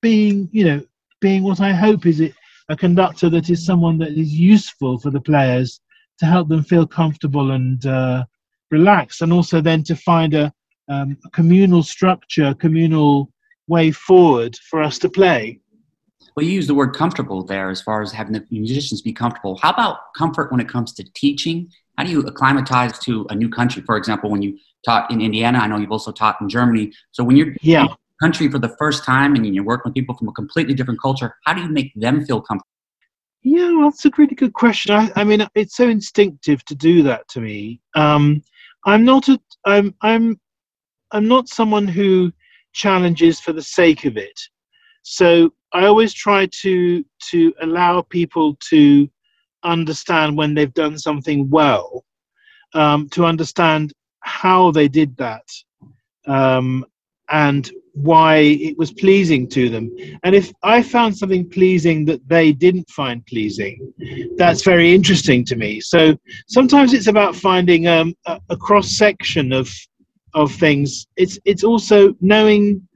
being, 0.02 0.50
you 0.52 0.66
know, 0.66 0.82
being 1.22 1.44
what 1.44 1.62
I 1.62 1.74
hope 1.74 2.06
is 2.06 2.20
it, 2.20 2.34
a 2.70 2.76
conductor 2.76 3.30
that 3.30 3.50
is 3.50 3.66
someone 3.66 3.98
that 4.00 4.12
is 4.12 4.34
useful 4.34 5.00
for 5.00 5.10
the 5.10 5.22
players 5.22 5.80
to 6.20 6.26
help 6.26 6.50
them 6.50 6.64
feel 6.64 6.86
comfortable 6.86 7.52
and 7.52 7.86
uh, 7.86 8.26
relaxed, 8.72 9.22
and 9.22 9.34
also 9.34 9.62
then 9.62 9.84
to 9.84 9.96
find 9.96 10.34
a, 10.34 10.54
um, 10.90 11.18
communal 11.32 11.84
structure, 11.84 12.54
communal 12.56 13.32
way 13.68 13.92
forward 13.92 14.58
for 14.70 14.82
us 14.82 14.98
to 15.00 15.10
play. 15.10 15.60
Well, 16.40 16.48
you 16.48 16.54
use 16.54 16.68
the 16.68 16.74
word 16.74 16.96
comfortable 16.96 17.44
there 17.44 17.70
as 17.70 17.82
far 17.82 18.02
as 18.02 18.14
having 18.14 18.32
the 18.32 18.46
musicians 18.50 19.02
be 19.02 19.12
comfortable. 19.12 19.60
How 19.62 19.72
about 19.72 20.14
comfort 20.16 20.54
when 20.54 20.62
it 20.62 20.70
comes 20.70 20.94
to 20.94 21.04
teaching? 21.14 21.70
How 21.98 22.06
do 22.06 22.12
you 22.12 22.22
acclimatize 22.22 22.98
to 23.00 23.28
a 23.30 23.36
new 23.36 23.50
country? 23.50 23.84
For 23.86 23.98
example, 23.98 24.32
when 24.32 24.42
you 24.42 24.58
taught 24.86 25.12
in 25.12 25.20
Indiana, 25.20 25.60
I 25.60 25.68
know 25.68 25.76
you've 25.76 25.92
also 25.92 26.14
taught 26.14 26.40
in 26.40 26.48
Germany. 26.48 26.94
So 27.12 27.26
when 27.26 27.36
you're 27.36 27.54
yeah. 27.62 27.82
in 27.82 27.88
a 27.90 27.98
country 28.22 28.50
for 28.50 28.58
the 28.58 28.74
first 28.80 29.04
time 29.04 29.36
and 29.36 29.54
you're 29.54 29.66
working 29.66 29.90
with 29.90 29.96
people 29.96 30.16
from 30.16 30.30
a 30.30 30.32
completely 30.32 30.74
different 30.74 31.02
culture, 31.02 31.36
how 31.44 31.54
do 31.54 31.62
you 31.62 31.68
make 31.68 31.92
them 31.94 32.26
feel 32.26 32.40
comfortable? 32.40 32.70
Yeah, 33.44 33.74
well, 33.74 33.90
that's 33.90 34.06
a 34.06 34.12
really 34.18 34.36
good 34.36 34.54
question. 34.54 34.96
I, 34.96 35.12
I 35.18 35.26
mean, 35.26 35.46
it's 35.56 35.76
so 35.76 35.90
instinctive 35.90 36.64
to 36.68 36.74
do 36.76 37.04
that 37.04 37.28
to 37.32 37.42
me. 37.42 37.82
Um, 37.96 38.44
I'm 38.86 39.04
not 39.04 39.28
a, 39.28 39.38
I'm, 39.66 39.94
I'm 40.02 40.40
I'm 41.12 41.28
not 41.28 41.50
someone 41.50 41.90
who 41.90 42.32
challenges 42.72 43.42
for 43.42 43.52
the 43.52 43.62
sake 43.62 44.06
of 44.06 44.16
it. 44.16 44.40
So 45.02 45.52
I 45.74 45.86
always 45.86 46.14
try 46.14 46.48
to 46.62 47.06
to 47.32 47.54
allow 47.62 48.02
people 48.02 48.58
to 48.70 49.10
understand 49.64 50.38
when 50.38 50.54
they've 50.54 50.74
done 50.74 50.98
something 50.98 51.50
well, 51.50 52.06
um, 52.74 53.10
to 53.10 53.26
understand 53.26 53.94
how 54.22 54.72
they 54.72 54.88
did 54.88 55.16
that, 55.18 55.46
um, 56.26 56.86
and 57.30 57.70
why 57.94 58.38
it 58.38 58.78
was 58.78 58.94
pleasing 58.94 59.48
to 59.48 59.70
them. 59.70 59.92
And 60.24 60.34
if 60.34 60.52
I 60.64 60.82
found 60.82 61.18
something 61.18 61.50
pleasing 61.50 62.06
that 62.06 62.28
they 62.28 62.52
didn't 62.52 62.90
find 62.90 63.26
pleasing, 63.26 63.94
that's 64.38 64.64
very 64.64 64.94
interesting 64.94 65.44
to 65.46 65.56
me. 65.56 65.82
So 65.82 66.18
sometimes 66.48 66.94
it's 66.94 67.08
about 67.08 67.36
finding 67.36 67.88
um, 67.88 68.16
a, 68.26 68.40
a 68.50 68.58
cross 68.58 68.92
section 68.92 69.52
of 69.52 69.70
of 70.36 70.54
things 70.54 71.08
it's 71.16 71.40
it's 71.46 71.64
also 71.64 72.14
knowing 72.22 72.88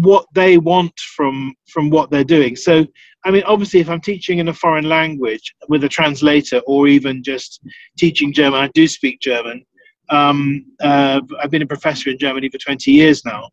what 0.00 0.26
they 0.34 0.56
want 0.56 0.98
from 1.16 1.54
from 1.68 1.90
what 1.90 2.10
they're 2.10 2.24
doing. 2.24 2.56
So 2.56 2.86
i 3.24 3.30
mean 3.30 3.42
obviously 3.44 3.80
if 3.80 3.90
i'm 3.90 4.00
teaching 4.00 4.38
in 4.38 4.48
a 4.48 4.54
foreign 4.54 4.88
language 4.88 5.54
with 5.68 5.84
a 5.84 5.88
translator 5.88 6.60
or 6.66 6.88
even 6.88 7.22
just 7.22 7.60
teaching 7.98 8.32
german 8.32 8.60
i 8.60 8.68
do 8.68 8.86
speak 8.88 9.20
german. 9.20 9.64
Um, 10.08 10.64
uh, 10.80 11.20
i've 11.40 11.50
been 11.50 11.62
a 11.62 11.66
professor 11.66 12.10
in 12.10 12.18
germany 12.18 12.48
for 12.48 12.58
20 12.58 12.90
years 12.90 13.24
now. 13.24 13.48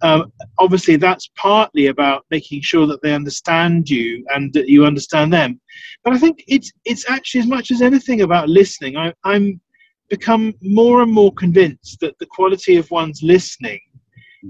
Um, 0.00 0.32
obviously 0.58 0.94
that's 0.96 1.28
partly 1.36 1.88
about 1.88 2.24
making 2.30 2.62
sure 2.62 2.86
that 2.86 3.02
they 3.02 3.12
understand 3.12 3.90
you 3.90 4.24
and 4.32 4.52
that 4.52 4.68
you 4.68 4.86
understand 4.86 5.32
them. 5.32 5.60
But 6.04 6.12
i 6.12 6.18
think 6.18 6.44
it's 6.46 6.70
it's 6.84 7.10
actually 7.10 7.40
as 7.40 7.46
much 7.48 7.70
as 7.70 7.82
anything 7.82 8.22
about 8.22 8.48
listening. 8.48 8.96
I, 8.96 9.12
i'm 9.24 9.60
become 10.08 10.54
more 10.62 11.02
and 11.02 11.12
more 11.12 11.32
convinced 11.34 12.00
that 12.00 12.18
the 12.18 12.26
quality 12.26 12.76
of 12.76 12.90
one's 12.90 13.22
listening 13.22 13.80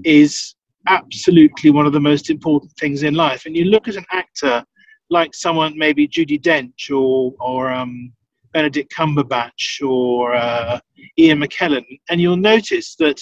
is 0.05 0.55
absolutely 0.87 1.71
one 1.71 1.85
of 1.85 1.93
the 1.93 1.99
most 1.99 2.29
important 2.29 2.71
things 2.79 3.03
in 3.03 3.13
life. 3.13 3.45
And 3.45 3.55
you 3.55 3.65
look 3.65 3.87
at 3.87 3.95
an 3.95 4.05
actor 4.11 4.63
like 5.09 5.33
someone, 5.33 5.77
maybe 5.77 6.07
Judi 6.07 6.39
Dench 6.41 6.91
or 6.91 7.33
or 7.39 7.71
um, 7.71 8.11
Benedict 8.53 8.91
Cumberbatch 8.93 9.81
or 9.87 10.35
uh, 10.35 10.79
Ian 11.17 11.39
McKellen, 11.39 11.85
and 12.09 12.21
you'll 12.21 12.37
notice 12.37 12.95
that 12.95 13.19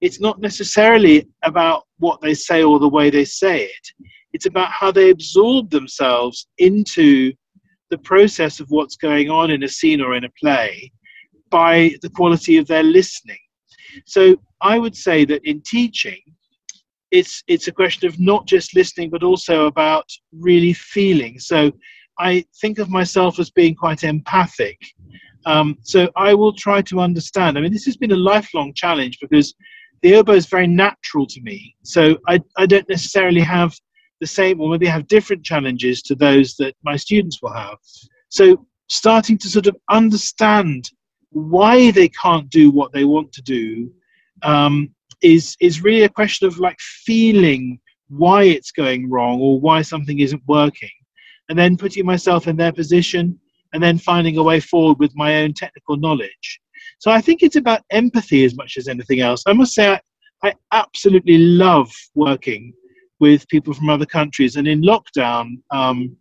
it's 0.00 0.20
not 0.20 0.40
necessarily 0.40 1.26
about 1.42 1.84
what 1.98 2.20
they 2.20 2.34
say 2.34 2.62
or 2.62 2.78
the 2.78 2.88
way 2.88 3.10
they 3.10 3.24
say 3.24 3.64
it. 3.64 4.06
It's 4.32 4.46
about 4.46 4.70
how 4.70 4.90
they 4.90 5.10
absorb 5.10 5.70
themselves 5.70 6.48
into 6.58 7.32
the 7.90 7.98
process 7.98 8.60
of 8.60 8.66
what's 8.68 8.96
going 8.96 9.30
on 9.30 9.50
in 9.50 9.62
a 9.62 9.68
scene 9.68 10.00
or 10.00 10.14
in 10.14 10.24
a 10.24 10.30
play 10.38 10.92
by 11.50 11.94
the 12.02 12.10
quality 12.10 12.58
of 12.58 12.66
their 12.66 12.82
listening. 12.82 13.38
So 14.04 14.36
I 14.60 14.78
would 14.78 14.96
say 14.96 15.24
that 15.24 15.44
in 15.48 15.62
teaching, 15.62 16.20
it's 17.16 17.42
it's 17.46 17.68
a 17.68 17.72
question 17.72 18.06
of 18.08 18.18
not 18.18 18.46
just 18.46 18.74
listening, 18.74 19.10
but 19.10 19.22
also 19.22 19.66
about 19.66 20.06
really 20.32 20.72
feeling. 20.72 21.38
So 21.38 21.72
I 22.18 22.44
think 22.60 22.78
of 22.78 22.88
myself 22.90 23.38
as 23.38 23.50
being 23.50 23.74
quite 23.74 24.04
empathic. 24.04 24.78
Um, 25.46 25.76
so 25.82 26.10
I 26.16 26.34
will 26.34 26.52
try 26.52 26.82
to 26.82 27.00
understand. 27.00 27.56
I 27.56 27.60
mean, 27.60 27.72
this 27.72 27.84
has 27.86 27.96
been 27.96 28.12
a 28.12 28.16
lifelong 28.32 28.72
challenge 28.74 29.18
because 29.20 29.54
the 30.02 30.14
oboe 30.16 30.32
is 30.32 30.46
very 30.46 30.66
natural 30.66 31.26
to 31.26 31.40
me. 31.40 31.74
So 31.82 32.18
I, 32.26 32.40
I 32.56 32.66
don't 32.66 32.88
necessarily 32.88 33.40
have 33.40 33.74
the 34.20 34.26
same, 34.26 34.60
or 34.60 34.70
maybe 34.70 34.86
have 34.86 35.06
different 35.08 35.44
challenges 35.44 36.02
to 36.02 36.14
those 36.14 36.56
that 36.56 36.74
my 36.84 36.96
students 36.96 37.40
will 37.42 37.52
have. 37.52 37.76
So 38.28 38.66
starting 38.88 39.38
to 39.38 39.48
sort 39.48 39.66
of 39.66 39.76
understand 39.90 40.90
why 41.30 41.90
they 41.90 42.08
can't 42.08 42.48
do 42.50 42.70
what 42.70 42.92
they 42.92 43.04
want 43.04 43.32
to 43.32 43.42
do 43.42 43.90
um, 44.42 44.94
is 45.34 45.56
is 45.60 45.82
really 45.86 46.04
a 46.04 46.16
question 46.20 46.46
of 46.46 46.58
like 46.58 46.78
feeling 46.80 47.62
why 48.08 48.40
it's 48.44 48.70
going 48.82 49.10
wrong 49.10 49.40
or 49.40 49.60
why 49.66 49.82
something 49.82 50.18
isn't 50.20 50.42
working, 50.46 50.96
and 51.48 51.58
then 51.58 51.76
putting 51.76 52.06
myself 52.06 52.46
in 52.46 52.56
their 52.56 52.72
position 52.72 53.24
and 53.72 53.82
then 53.82 53.98
finding 53.98 54.36
a 54.38 54.42
way 54.50 54.60
forward 54.60 54.98
with 54.98 55.12
my 55.14 55.30
own 55.42 55.52
technical 55.52 55.96
knowledge. 55.96 56.46
So 56.98 57.10
I 57.10 57.20
think 57.20 57.42
it's 57.42 57.56
about 57.56 57.82
empathy 57.90 58.44
as 58.44 58.54
much 58.60 58.76
as 58.78 58.88
anything 58.88 59.20
else. 59.20 59.42
I 59.46 59.52
must 59.52 59.74
say, 59.74 59.86
I, 59.94 60.00
I 60.42 60.54
absolutely 60.72 61.38
love 61.38 61.90
working 62.14 62.72
with 63.18 63.48
people 63.48 63.74
from 63.74 63.90
other 63.90 64.06
countries. 64.06 64.56
And 64.56 64.66
in 64.68 64.82
lockdown, 64.82 65.46
um, 65.72 66.16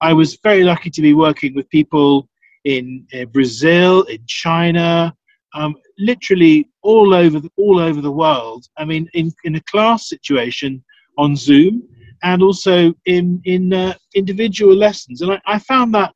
I 0.00 0.12
was 0.12 0.38
very 0.42 0.64
lucky 0.64 0.90
to 0.90 1.02
be 1.02 1.14
working 1.14 1.54
with 1.54 1.68
people 1.68 2.28
in 2.64 3.06
uh, 3.14 3.26
Brazil, 3.26 4.02
in 4.04 4.20
China, 4.26 5.14
um, 5.58 5.74
literally 5.98 6.68
all 6.82 7.12
over 7.12 7.40
the, 7.40 7.50
all 7.56 7.80
over 7.80 8.00
the 8.00 8.10
world. 8.10 8.66
I 8.76 8.84
mean, 8.84 9.08
in, 9.14 9.32
in 9.44 9.56
a 9.56 9.60
class 9.62 10.08
situation 10.08 10.82
on 11.18 11.34
Zoom, 11.34 11.82
and 12.22 12.42
also 12.42 12.94
in 13.06 13.40
in 13.44 13.72
uh, 13.72 13.94
individual 14.14 14.74
lessons. 14.74 15.20
And 15.20 15.32
I, 15.32 15.40
I 15.46 15.58
found 15.58 15.94
that 15.94 16.14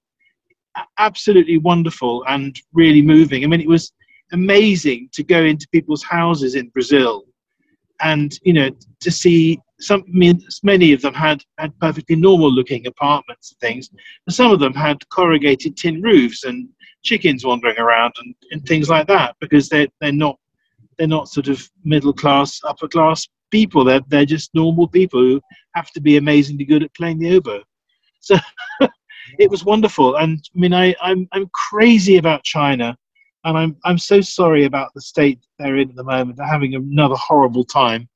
absolutely 0.99 1.59
wonderful 1.59 2.25
and 2.29 2.57
really 2.73 3.03
moving. 3.03 3.45
I 3.45 3.47
mean, 3.49 3.61
it 3.61 3.69
was 3.69 3.93
amazing 4.33 5.11
to 5.13 5.23
go 5.23 5.43
into 5.43 5.69
people's 5.73 6.03
houses 6.03 6.55
in 6.55 6.69
Brazil 6.69 7.25
and 8.01 8.39
you 8.43 8.53
know 8.53 8.71
to 9.01 9.11
see 9.11 9.59
some 9.83 10.05
many 10.63 10.93
of 10.93 11.03
them 11.03 11.15
had 11.15 11.43
had 11.59 11.79
perfectly 11.81 12.17
normal 12.17 12.51
looking 12.51 12.87
apartments 12.87 13.53
and 13.53 13.61
things 13.61 13.91
and 14.27 14.35
some 14.35 14.51
of 14.51 14.61
them 14.61 14.75
had 14.75 14.97
corrugated 15.11 15.77
tin 15.77 16.01
roofs 16.01 16.45
and 16.45 16.69
chickens 17.03 17.45
wandering 17.45 17.79
around 17.79 18.13
and, 18.19 18.35
and 18.51 18.65
things 18.65 18.89
like 18.89 19.07
that 19.07 19.35
because 19.41 19.69
they're 19.69 19.89
they're 20.01 20.13
not 20.13 20.39
they're 20.99 21.07
not 21.07 21.29
sort 21.29 21.49
of 21.49 21.69
middle 21.85 22.13
class 22.13 22.61
upper 22.65 22.89
class 22.89 23.27
people. 23.51 23.85
They're 23.85 24.01
they're 24.09 24.25
just 24.25 24.55
normal 24.55 24.89
people 24.89 25.21
who 25.21 25.41
have 25.75 25.91
to 25.93 26.01
be 26.01 26.17
amazingly 26.17 26.65
good 26.65 26.83
at 26.83 26.95
playing 26.95 27.19
the 27.19 27.37
oboe. 27.37 27.63
So 28.21 28.37
it 29.39 29.51
was 29.51 29.65
wonderful. 29.65 30.17
And 30.17 30.39
i 30.55 30.59
mean 30.59 30.75
i 30.75 30.95
i'm 31.01 31.29
i'm 31.33 31.49
crazy 31.53 32.17
about 32.17 32.45
china 32.45 32.97
and 33.45 33.59
I'm 33.59 33.77
I'm 33.85 33.99
so 33.99 34.21
sorry 34.21 34.65
about 34.65 34.95
the 34.95 35.01
state 35.01 35.41
they're 35.59 35.79
in 35.79 35.91
at 35.91 35.97
the 35.97 36.05
moment. 36.05 36.37
They're 36.37 36.47
having 36.47 36.75
another 36.75 37.17
horrible 37.17 37.65
time, 37.65 38.09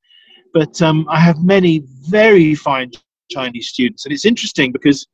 but 0.56 0.80
um, 0.80 1.06
I 1.10 1.20
have 1.20 1.44
many 1.44 1.82
very 2.08 2.54
fine 2.54 2.90
Chinese 3.30 3.68
students, 3.68 4.06
and 4.06 4.14
it's 4.14 4.25
interesting 4.25 4.72
because 4.72 5.06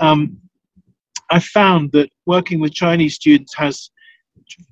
um, 0.00 0.38
I 1.30 1.38
found 1.38 1.92
that 1.92 2.08
working 2.24 2.60
with 2.60 2.72
Chinese 2.72 3.14
students 3.14 3.54
has 3.56 3.90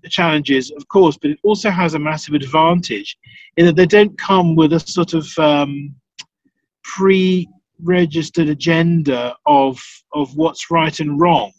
challenges, 0.08 0.70
of 0.70 0.88
course, 0.88 1.18
but 1.20 1.32
it 1.32 1.38
also 1.42 1.68
has 1.68 1.92
a 1.92 1.99
massive 1.99 2.32
advantage 2.32 3.18
in 3.58 3.66
that 3.66 3.76
they 3.76 3.84
don't 3.84 4.16
come 4.16 4.56
with 4.56 4.72
a 4.72 4.80
sort 4.80 5.12
of 5.12 5.28
um, 5.38 5.94
pre-registered 6.84 8.49
agenda 8.49 9.37
of 9.44 9.78
of 10.14 10.34
what's 10.38 10.70
right 10.70 11.00
and 11.00 11.20
wrong 11.20 11.52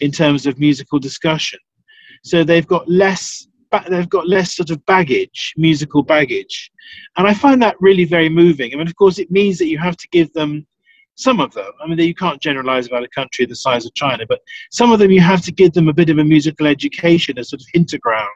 in 0.00 0.10
terms 0.10 0.46
of 0.46 0.58
musical 0.58 0.98
discussion. 0.98 1.60
So 2.24 2.42
they've 2.42 2.66
got 2.66 2.88
less 2.88 3.46
they've 3.88 4.08
got 4.08 4.28
less 4.28 4.54
sort 4.56 4.70
of 4.70 4.84
baggage, 4.86 5.54
musical 5.56 6.02
baggage, 6.02 6.70
and 7.16 7.26
I 7.26 7.34
find 7.34 7.60
that 7.62 7.76
really 7.80 8.04
very 8.04 8.28
moving. 8.28 8.72
I 8.72 8.76
mean, 8.76 8.86
of 8.86 8.96
course, 8.96 9.18
it 9.18 9.30
means 9.30 9.58
that 9.58 9.68
you 9.68 9.78
have 9.78 9.96
to 9.96 10.08
give 10.08 10.32
them 10.32 10.66
some 11.16 11.40
of 11.40 11.52
them. 11.52 11.70
I 11.82 11.86
mean, 11.86 11.98
you 11.98 12.14
can't 12.14 12.40
generalize 12.40 12.86
about 12.86 13.02
a 13.02 13.08
country 13.08 13.46
the 13.46 13.56
size 13.56 13.86
of 13.86 13.94
China, 13.94 14.24
but 14.28 14.40
some 14.70 14.92
of 14.92 14.98
them 14.98 15.10
you 15.10 15.20
have 15.20 15.42
to 15.42 15.52
give 15.52 15.72
them 15.72 15.88
a 15.88 15.92
bit 15.92 16.10
of 16.10 16.18
a 16.18 16.24
musical 16.24 16.66
education, 16.66 17.38
a 17.38 17.44
sort 17.44 17.62
of 17.62 17.66
hinterground, 17.72 18.28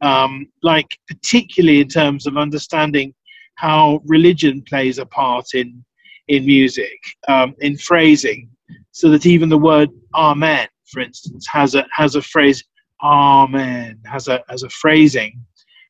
um, 0.00 0.46
like 0.62 0.98
particularly 1.06 1.80
in 1.80 1.88
terms 1.88 2.26
of 2.26 2.36
understanding 2.36 3.14
how 3.56 4.00
religion 4.06 4.62
plays 4.62 4.98
a 4.98 5.06
part 5.06 5.46
in 5.54 5.84
in 6.28 6.44
music, 6.44 6.98
um, 7.28 7.54
in 7.60 7.76
phrasing, 7.76 8.50
so 8.92 9.08
that 9.08 9.24
even 9.24 9.48
the 9.48 9.58
word 9.58 9.88
"amen," 10.14 10.68
for 10.86 11.00
instance, 11.00 11.46
has 11.46 11.74
a 11.74 11.86
has 11.92 12.14
a 12.16 12.22
phrase 12.22 12.64
Amen 13.02 14.00
has 14.06 14.28
a 14.28 14.42
as 14.50 14.62
a 14.62 14.70
phrasing, 14.70 15.40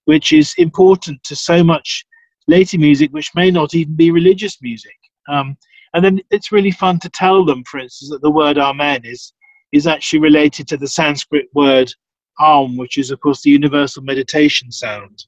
which 0.05 0.33
is 0.33 0.55
important 0.59 1.23
to 1.25 1.37
so 1.37 1.64
much 1.64 2.05
later 2.47 2.79
music, 2.79 3.11
which 3.12 3.35
may 3.35 3.51
not 3.51 3.75
even 3.75 3.94
be 3.94 4.11
religious 4.11 4.61
music. 4.62 4.97
Um, 5.29 5.57
and 5.94 6.05
then 6.05 6.21
it's 6.31 6.53
really 6.53 6.71
fun 6.71 6.99
to 7.01 7.09
tell 7.09 7.44
them, 7.44 7.64
for 7.64 7.79
instance, 7.79 8.11
that 8.11 8.23
the 8.23 8.31
word 8.31 8.59
Amen 8.59 9.03
is 9.05 9.33
is 9.73 9.87
actually 9.87 10.21
related 10.21 10.66
to 10.68 10.77
the 10.77 10.88
Sanskrit 10.88 11.47
word 11.55 11.92
Aum, 12.40 12.77
which 12.77 12.99
is 12.99 13.11
of 13.11 13.21
course 13.21 13.42
the 13.42 13.51
universal 13.51 14.03
meditation 14.03 14.71
sound. 14.71 15.25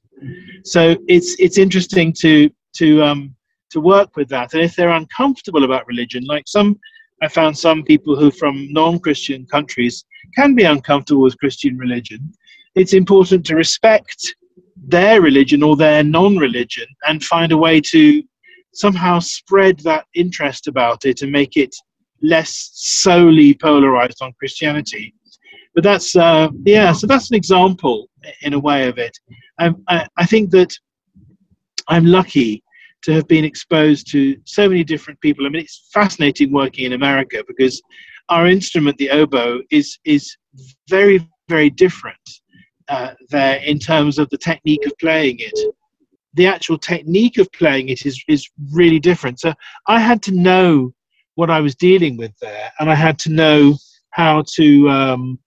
So 0.63 0.95
it's 1.07 1.35
it's 1.39 1.57
interesting 1.57 2.13
to 2.21 2.49
to 2.77 3.03
um, 3.03 3.35
to 3.71 3.81
work 3.81 4.15
with 4.15 4.29
that. 4.29 4.53
And 4.53 4.63
if 4.63 4.75
they're 4.75 4.89
uncomfortable 4.89 5.63
about 5.63 5.87
religion, 5.87 6.23
like 6.25 6.43
some 6.47 6.79
I 7.21 7.27
found 7.27 7.57
some 7.57 7.83
people 7.83 8.15
who 8.15 8.31
from 8.31 8.71
non-Christian 8.71 9.45
countries 9.45 10.03
can 10.35 10.55
be 10.55 10.63
uncomfortable 10.63 11.21
with 11.21 11.37
Christian 11.37 11.77
religion. 11.77 12.33
It's 12.75 12.93
important 12.93 13.45
to 13.45 13.55
respect 13.55 14.35
their 14.87 15.21
religion 15.21 15.61
or 15.61 15.75
their 15.75 16.03
non-religion 16.03 16.87
and 17.07 17.23
find 17.23 17.51
a 17.51 17.57
way 17.57 17.79
to 17.81 18.23
somehow 18.73 19.19
spread 19.19 19.79
that 19.79 20.05
interest 20.15 20.67
about 20.67 21.05
it 21.05 21.21
and 21.21 21.31
make 21.31 21.57
it 21.57 21.75
less 22.23 22.71
solely 22.73 23.53
polarized 23.53 24.21
on 24.21 24.33
Christianity. 24.39 25.13
But 25.75 25.83
that's 25.83 26.15
uh, 26.15 26.49
yeah, 26.65 26.91
so 26.91 27.07
that's 27.07 27.29
an 27.29 27.35
example 27.35 28.09
in 28.41 28.53
a 28.53 28.59
way 28.59 28.87
of 28.87 28.97
it. 28.97 29.17
I, 29.59 29.71
I, 29.87 30.07
I 30.17 30.25
think 30.25 30.51
that 30.51 30.73
I'm 31.87 32.05
lucky 32.05 32.63
to 33.03 33.13
have 33.13 33.27
been 33.27 33.45
exposed 33.45 34.09
to 34.11 34.37
so 34.45 34.69
many 34.69 34.83
different 34.83 35.19
people. 35.21 35.45
I 35.45 35.49
mean, 35.49 35.61
it's 35.61 35.89
fascinating 35.93 36.51
working 36.51 36.85
in 36.85 36.93
America 36.93 37.43
because 37.47 37.81
our 38.29 38.47
instrument, 38.47 38.97
the 38.97 39.09
oboe, 39.09 39.61
is 39.71 39.99
is 40.05 40.35
very 40.89 41.27
very 41.49 41.69
different 41.69 42.17
uh, 42.87 43.13
there 43.29 43.57
in 43.63 43.79
terms 43.79 44.17
of 44.17 44.29
the 44.29 44.37
technique 44.37 44.85
of 44.85 44.93
playing 44.99 45.37
it. 45.39 45.75
The 46.33 46.47
actual 46.47 46.77
technique 46.77 47.37
of 47.37 47.51
playing 47.51 47.89
it 47.89 48.05
is 48.05 48.23
is 48.27 48.49
really 48.71 48.99
different. 48.99 49.39
So 49.39 49.53
I 49.87 49.99
had 49.99 50.21
to 50.23 50.31
know 50.31 50.93
what 51.35 51.49
I 51.49 51.59
was 51.59 51.75
dealing 51.75 52.17
with 52.17 52.33
there, 52.39 52.71
and 52.79 52.89
I 52.89 52.95
had 52.95 53.17
to 53.19 53.29
know 53.31 53.75
how 54.11 54.43
to 54.55 54.89
um, 54.89 55.39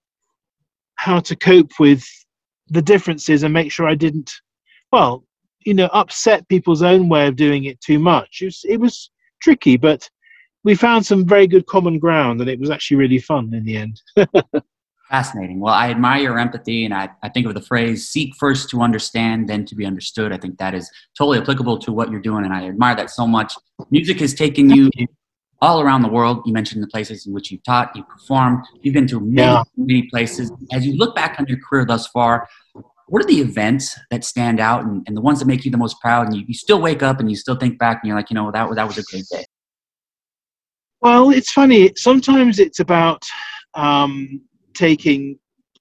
how 0.97 1.21
to 1.21 1.37
cope 1.37 1.73
with 1.79 2.05
the 2.69 2.83
differences 2.83 3.43
and 3.43 3.53
make 3.53 3.71
sure 3.71 3.87
I 3.87 3.95
didn't 3.95 4.33
well 4.91 5.25
you 5.65 5.75
know 5.75 5.87
upset 5.93 6.49
people's 6.49 6.83
own 6.83 7.09
way 7.09 7.27
of 7.27 7.37
doing 7.37 7.65
it 7.65 7.81
too 7.81 7.99
much. 7.99 8.39
It 8.43 8.47
was, 8.47 8.65
it 8.69 8.81
was 8.81 9.11
tricky, 9.43 9.77
but 9.77 10.09
we 10.63 10.75
found 10.75 11.05
some 11.05 11.27
very 11.27 11.47
good 11.47 11.67
common 11.67 11.99
ground, 11.99 12.41
and 12.41 12.49
it 12.49 12.59
was 12.59 12.71
actually 12.71 12.97
really 12.97 13.19
fun 13.19 13.53
in 13.53 13.65
the 13.65 13.77
end. 13.77 14.01
Fascinating. 15.11 15.61
Well, 15.61 15.75
I 15.75 15.91
admire 15.91 16.23
your 16.23 16.39
empathy, 16.39 16.85
and 16.85 16.95
I, 16.95 17.11
I 17.23 17.29
think 17.29 17.47
of 17.47 17.55
the 17.55 17.61
phrase 17.61 18.09
"seek 18.09 18.35
first 18.37 18.71
to 18.71 18.81
understand, 18.81 19.49
then 19.49 19.65
to 19.67 19.75
be 19.75 19.85
understood." 19.85 20.33
I 20.33 20.39
think 20.39 20.59
that 20.59 20.75
is 20.75 20.91
totally 21.17 21.39
applicable 21.39 21.79
to 21.81 21.93
what 21.93 22.11
you're 22.11 22.21
doing, 22.21 22.45
and 22.45 22.55
I 22.55 22.67
admire 22.67 22.97
that 22.97 23.11
so 23.11 23.27
much. 23.27 23.55
Music 23.91 24.21
has 24.21 24.35
taken 24.35 24.71
you 24.71 24.91
all 25.61 25.81
around 25.81 26.03
the 26.03 26.09
world. 26.09 26.43
You 26.47 26.53
mentioned 26.53 26.83
the 26.83 26.89
places 26.89 27.27
in 27.27 27.33
which 27.33 27.51
you've 27.51 27.63
taught, 27.65 27.95
you've 27.95 28.09
performed, 28.09 28.65
you've 28.83 28.95
been 28.95 29.07
to 29.09 29.21
many, 29.21 29.53
yeah. 29.53 29.63
many 29.77 30.03
places. 30.11 30.51
As 30.73 30.87
you 30.87 30.97
look 30.97 31.15
back 31.15 31.37
on 31.39 31.47
your 31.47 31.59
career 31.59 31.85
thus 31.85 32.07
far, 32.09 32.49
what 33.09 33.23
are 33.23 33.27
the 33.27 33.41
events 33.41 33.99
that 34.11 34.25
stand 34.25 34.61
out 34.61 34.85
and, 34.85 35.03
and 35.07 35.17
the 35.17 35.21
ones 35.21 35.39
that 35.39 35.47
make 35.47 35.65
you 35.65 35.71
the 35.71 35.77
most 35.77 36.01
proud? 36.01 36.27
And 36.27 36.37
you, 36.37 36.45
you 36.47 36.55
still 36.55 36.81
wake 36.81 37.03
up 37.03 37.21
and 37.21 37.31
you 37.31 37.37
still 37.37 37.57
think 37.57 37.79
back 37.79 38.01
and 38.03 38.09
you're 38.09 38.17
like 38.17 38.31
you 38.31 38.35
know 38.35 38.51
that, 38.51 38.75
that 38.75 38.87
was 38.87 38.99
a 38.99 39.03
great 39.03 39.25
day. 39.31 39.45
Well 41.01 41.31
it's 41.31 41.53
funny. 41.53 41.93
Sometimes 41.97 42.59
it's 42.59 42.81
about 42.81 43.25
um, 43.75 44.43
taking 44.75 45.39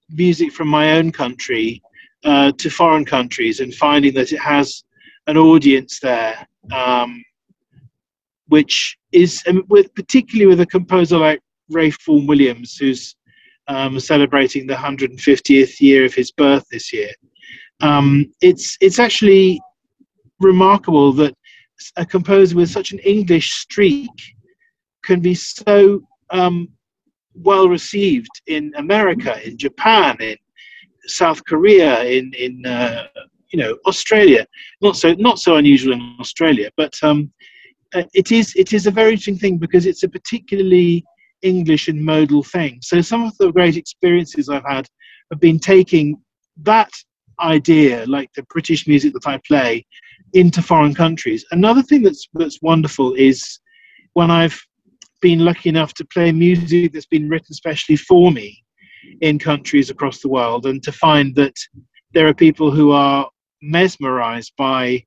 music 0.09 0.51
from 0.51 0.67
my 0.67 0.93
own 0.93 1.11
country 1.11 1.81
uh, 2.23 2.51
to 2.57 2.69
foreign 2.69 3.05
countries 3.05 3.59
and 3.59 3.73
finding 3.73 4.13
that 4.13 4.31
it 4.31 4.39
has 4.39 4.83
an 5.27 5.37
audience 5.37 5.99
there 5.99 6.47
um, 6.71 7.23
which 8.47 8.97
is 9.11 9.43
with 9.69 9.93
particularly 9.95 10.47
with 10.47 10.61
a 10.61 10.65
composer 10.65 11.17
like 11.17 11.39
Ralph 11.69 11.97
Vaughan 12.05 12.27
Williams 12.27 12.77
who's 12.77 13.15
um, 13.67 13.99
celebrating 13.99 14.67
the 14.67 14.73
150th 14.73 15.79
year 15.79 16.05
of 16.05 16.13
his 16.13 16.31
birth 16.31 16.65
this 16.71 16.91
year. 16.91 17.11
Um, 17.81 18.31
it's 18.41 18.77
it's 18.81 18.99
actually 18.99 19.59
remarkable 20.39 21.11
that 21.13 21.35
a 21.97 22.05
composer 22.05 22.55
with 22.55 22.69
such 22.69 22.91
an 22.91 22.99
English 22.99 23.51
streak 23.53 24.11
can 25.03 25.19
be 25.19 25.35
so 25.35 26.01
um, 26.29 26.69
well 27.35 27.67
received 27.67 28.29
in 28.47 28.71
America, 28.77 29.41
in 29.45 29.57
Japan, 29.57 30.17
in 30.19 30.37
South 31.05 31.43
Korea, 31.45 32.03
in 32.03 32.31
in 32.33 32.65
uh, 32.65 33.07
you 33.49 33.59
know 33.59 33.77
Australia. 33.85 34.45
Not 34.81 34.95
so 34.95 35.13
not 35.13 35.39
so 35.39 35.55
unusual 35.57 35.93
in 35.93 36.15
Australia, 36.19 36.69
but 36.77 36.97
um, 37.03 37.31
uh, 37.93 38.03
it 38.13 38.31
is 38.31 38.53
it 38.55 38.73
is 38.73 38.87
a 38.87 38.91
very 38.91 39.11
interesting 39.11 39.37
thing 39.37 39.57
because 39.57 39.85
it's 39.85 40.03
a 40.03 40.09
particularly 40.09 41.03
English 41.43 41.87
and 41.87 42.03
modal 42.03 42.43
thing. 42.43 42.79
So 42.81 43.01
some 43.01 43.23
of 43.23 43.37
the 43.37 43.51
great 43.51 43.77
experiences 43.77 44.49
I've 44.49 44.65
had 44.67 44.87
have 45.31 45.39
been 45.39 45.59
taking 45.59 46.17
that 46.63 46.91
idea, 47.39 48.05
like 48.07 48.29
the 48.33 48.43
British 48.43 48.87
music 48.87 49.13
that 49.13 49.27
I 49.27 49.39
play, 49.47 49.85
into 50.33 50.61
foreign 50.61 50.95
countries. 50.95 51.45
Another 51.51 51.83
thing 51.83 52.01
that's 52.01 52.27
that's 52.33 52.61
wonderful 52.61 53.13
is 53.13 53.59
when 54.13 54.31
I've 54.31 54.59
been 55.21 55.45
lucky 55.45 55.69
enough 55.69 55.93
to 55.95 56.05
play 56.05 56.31
music 56.31 56.91
that's 56.91 57.05
been 57.05 57.29
written 57.29 57.53
specially 57.53 57.95
for 57.95 58.31
me 58.31 58.63
in 59.21 59.37
countries 59.39 59.89
across 59.89 60.21
the 60.21 60.29
world, 60.29 60.65
and 60.65 60.81
to 60.83 60.91
find 60.91 61.35
that 61.35 61.55
there 62.13 62.27
are 62.27 62.33
people 62.33 62.71
who 62.71 62.91
are 62.91 63.29
mesmerized 63.61 64.53
by 64.57 65.03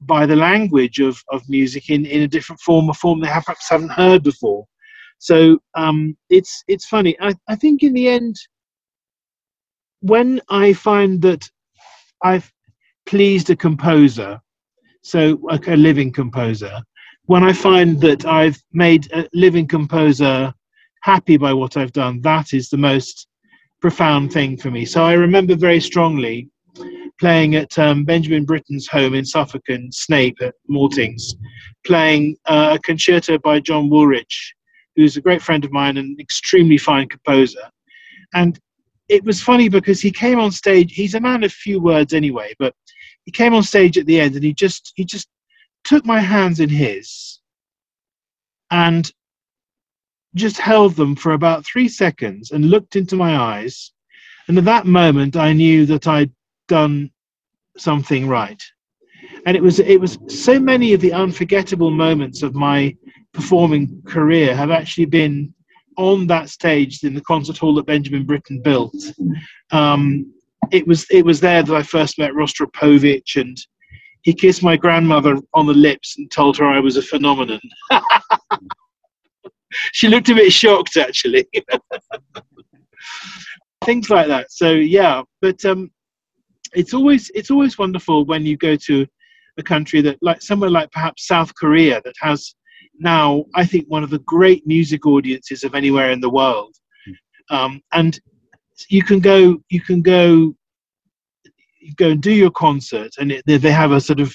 by 0.00 0.26
the 0.26 0.36
language 0.36 0.98
of, 1.00 1.18
of 1.30 1.48
music 1.48 1.88
in, 1.88 2.04
in 2.04 2.22
a 2.22 2.28
different 2.28 2.60
form, 2.60 2.90
a 2.90 2.94
form 2.94 3.20
they 3.20 3.28
have, 3.28 3.44
perhaps 3.44 3.70
haven't 3.70 3.92
heard 3.92 4.22
before. 4.22 4.66
So 5.24 5.58
um, 5.74 6.18
it's 6.28 6.62
it's 6.68 6.84
funny. 6.84 7.16
I, 7.18 7.32
I 7.48 7.56
think 7.56 7.82
in 7.82 7.94
the 7.94 8.08
end, 8.08 8.36
when 10.00 10.42
I 10.50 10.74
find 10.74 11.22
that 11.22 11.48
I've 12.22 12.52
pleased 13.06 13.48
a 13.48 13.56
composer, 13.56 14.38
so 15.00 15.40
a, 15.48 15.76
living 15.76 16.12
composer, 16.12 16.78
when 17.24 17.42
I 17.42 17.54
find 17.54 17.98
that 18.02 18.26
I've 18.26 18.62
made 18.74 19.10
a 19.14 19.26
living 19.32 19.66
composer 19.66 20.52
happy 21.00 21.38
by 21.38 21.54
what 21.54 21.78
I've 21.78 21.92
done, 21.92 22.20
that 22.20 22.52
is 22.52 22.68
the 22.68 22.76
most 22.76 23.26
profound 23.80 24.30
thing 24.30 24.58
for 24.58 24.70
me. 24.70 24.84
So 24.84 25.04
I 25.04 25.14
remember 25.14 25.56
very 25.56 25.80
strongly 25.80 26.50
playing 27.18 27.54
at 27.54 27.78
um, 27.78 28.04
Benjamin 28.04 28.44
Britten's 28.44 28.88
home 28.88 29.14
in 29.14 29.24
Suffolk 29.24 29.62
and 29.68 29.94
Snape 29.94 30.36
at 30.42 30.54
Maltings, 30.70 31.32
playing 31.86 32.36
uh, 32.44 32.76
a 32.76 32.78
concerto 32.80 33.38
by 33.38 33.58
John 33.58 33.88
Woolrich, 33.88 34.52
who's 34.96 35.16
a 35.16 35.20
great 35.20 35.42
friend 35.42 35.64
of 35.64 35.72
mine 35.72 35.96
and 35.96 36.10
an 36.10 36.20
extremely 36.20 36.78
fine 36.78 37.08
composer. 37.08 37.70
And 38.34 38.58
it 39.08 39.24
was 39.24 39.42
funny 39.42 39.68
because 39.68 40.00
he 40.00 40.10
came 40.10 40.38
on 40.38 40.50
stage. 40.50 40.92
He's 40.92 41.14
a 41.14 41.20
man 41.20 41.44
of 41.44 41.52
few 41.52 41.80
words 41.80 42.14
anyway, 42.14 42.54
but 42.58 42.74
he 43.24 43.30
came 43.30 43.54
on 43.54 43.62
stage 43.62 43.98
at 43.98 44.06
the 44.06 44.20
end 44.20 44.34
and 44.34 44.44
he 44.44 44.52
just 44.52 44.92
he 44.96 45.04
just 45.04 45.28
took 45.84 46.04
my 46.06 46.20
hands 46.20 46.60
in 46.60 46.68
his 46.68 47.40
and 48.70 49.12
just 50.34 50.58
held 50.58 50.96
them 50.96 51.14
for 51.14 51.32
about 51.32 51.64
three 51.64 51.88
seconds 51.88 52.50
and 52.50 52.70
looked 52.70 52.96
into 52.96 53.14
my 53.14 53.36
eyes. 53.36 53.92
And 54.48 54.58
at 54.58 54.64
that 54.64 54.86
moment, 54.86 55.36
I 55.36 55.52
knew 55.52 55.86
that 55.86 56.06
I'd 56.06 56.32
done 56.68 57.10
something 57.76 58.26
right. 58.26 58.62
And 59.46 59.56
it 59.56 59.62
was 59.62 59.78
it 59.78 60.00
was 60.00 60.18
so 60.28 60.58
many 60.58 60.92
of 60.92 61.00
the 61.00 61.12
unforgettable 61.12 61.90
moments 61.90 62.42
of 62.42 62.54
my 62.54 62.96
performing 63.34 64.00
career 64.06 64.56
have 64.56 64.70
actually 64.70 65.04
been 65.04 65.52
on 65.96 66.26
that 66.28 66.48
stage 66.48 67.04
in 67.04 67.14
the 67.14 67.20
concert 67.20 67.58
hall 67.58 67.74
that 67.74 67.86
Benjamin 67.86 68.24
Britten 68.24 68.62
built. 68.62 68.96
Um, 69.70 70.32
it 70.72 70.86
was 70.86 71.06
it 71.10 71.24
was 71.24 71.40
there 71.40 71.62
that 71.62 71.74
I 71.74 71.82
first 71.82 72.18
met 72.18 72.32
Rostropovich, 72.32 73.36
and 73.36 73.56
he 74.22 74.32
kissed 74.32 74.62
my 74.62 74.76
grandmother 74.76 75.36
on 75.52 75.66
the 75.66 75.74
lips 75.74 76.16
and 76.16 76.30
told 76.30 76.56
her 76.56 76.64
I 76.64 76.80
was 76.80 76.96
a 76.96 77.02
phenomenon. 77.02 77.60
she 79.92 80.08
looked 80.08 80.30
a 80.30 80.34
bit 80.34 80.52
shocked, 80.52 80.96
actually. 80.96 81.46
Things 83.84 84.08
like 84.08 84.28
that. 84.28 84.50
So 84.50 84.72
yeah, 84.72 85.22
but 85.42 85.62
um, 85.64 85.90
it's 86.74 86.94
always 86.94 87.30
it's 87.34 87.50
always 87.50 87.78
wonderful 87.78 88.24
when 88.24 88.46
you 88.46 88.56
go 88.56 88.76
to 88.76 89.06
a 89.58 89.62
country 89.62 90.00
that 90.00 90.18
like 90.22 90.42
somewhere 90.42 90.70
like 90.70 90.90
perhaps 90.90 91.26
South 91.26 91.54
Korea 91.54 92.00
that 92.04 92.14
has 92.20 92.54
now 92.98 93.44
I 93.54 93.64
think 93.66 93.86
one 93.88 94.02
of 94.02 94.10
the 94.10 94.20
great 94.20 94.66
music 94.66 95.06
audiences 95.06 95.64
of 95.64 95.74
anywhere 95.74 96.10
in 96.10 96.20
the 96.20 96.30
world, 96.30 96.74
um, 97.50 97.80
and 97.92 98.18
you 98.88 99.02
can 99.02 99.20
go 99.20 99.58
you 99.68 99.80
can 99.80 100.02
go 100.02 100.54
you 101.80 101.94
go 101.96 102.10
and 102.10 102.22
do 102.22 102.32
your 102.32 102.50
concert 102.50 103.12
and 103.18 103.30
it, 103.30 103.44
they 103.46 103.70
have 103.70 103.92
a 103.92 104.00
sort 104.00 104.20
of 104.20 104.34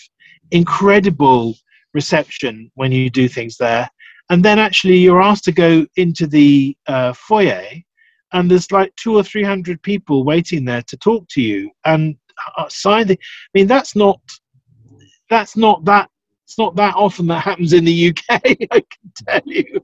incredible 0.51 1.55
reception 1.93 2.71
when 2.75 2.91
you 2.91 3.09
do 3.09 3.27
things 3.27 3.57
there. 3.57 3.89
And 4.29 4.45
then 4.45 4.59
actually 4.59 4.97
you're 4.97 5.21
asked 5.21 5.45
to 5.45 5.51
go 5.51 5.87
into 5.95 6.27
the 6.27 6.77
uh, 6.85 7.13
foyer 7.13 7.65
and 8.31 8.49
there's 8.49 8.71
like 8.71 8.95
two 8.95 9.15
or 9.15 9.23
three 9.23 9.43
hundred 9.43 9.81
people 9.81 10.23
waiting 10.23 10.65
there 10.65 10.83
to 10.83 10.97
talk 10.97 11.27
to 11.29 11.41
you 11.41 11.71
and 11.85 12.15
sign 12.69 13.07
the 13.07 13.13
i 13.13 13.49
mean 13.53 13.67
that's 13.67 13.95
not 13.95 14.19
that's 15.29 15.57
not 15.57 15.83
that 15.85 16.09
it's 16.49 16.57
not 16.57 16.75
that 16.75 16.95
often 16.95 17.27
that 17.27 17.43
happens 17.43 17.73
in 17.73 17.85
the 17.85 18.09
uk 18.09 18.23
i 18.31 18.43
can 18.43 19.11
tell 19.27 19.41
you. 19.45 19.79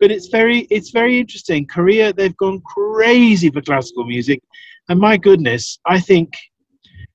But 0.00 0.10
it's 0.10 0.26
very 0.26 0.60
it's 0.62 0.90
very 0.90 1.20
interesting. 1.20 1.64
Korea 1.64 2.12
they've 2.12 2.36
gone 2.38 2.60
crazy 2.62 3.50
for 3.50 3.60
classical 3.62 4.04
music. 4.04 4.42
And 4.88 4.98
my 4.98 5.16
goodness 5.16 5.78
i 5.86 6.00
think 6.00 6.32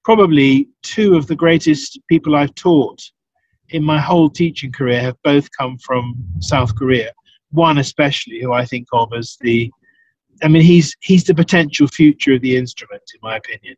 probably 0.06 0.70
two 0.84 1.18
of 1.18 1.28
the 1.28 1.36
greatest 1.36 2.00
people 2.08 2.34
i've 2.38 2.56
taught 2.56 3.02
in 3.70 3.84
my 3.84 4.00
whole 4.00 4.30
teaching 4.30 4.72
career 4.72 5.02
have 5.02 5.18
both 5.24 5.50
come 5.60 5.78
from 5.80 6.16
south 6.40 6.74
korea. 6.76 7.12
One 7.52 7.80
especially 7.80 8.40
who 8.40 8.54
i 8.54 8.64
think 8.64 8.88
of 8.94 9.12
as 9.12 9.38
the 9.42 9.70
i 10.44 10.48
mean 10.48 10.62
he's 10.62 10.96
he's 11.02 11.26
the 11.26 11.36
potential 11.36 11.88
future 11.88 12.36
of 12.36 12.42
the 12.42 12.56
instrument 12.56 13.04
in 13.14 13.20
my 13.22 13.36
opinion. 13.36 13.76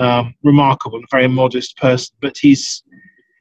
Um, 0.00 0.34
remarkable, 0.42 0.98
and 0.98 1.06
very 1.08 1.28
modest 1.28 1.76
person, 1.76 2.16
but 2.20 2.36
he's 2.36 2.82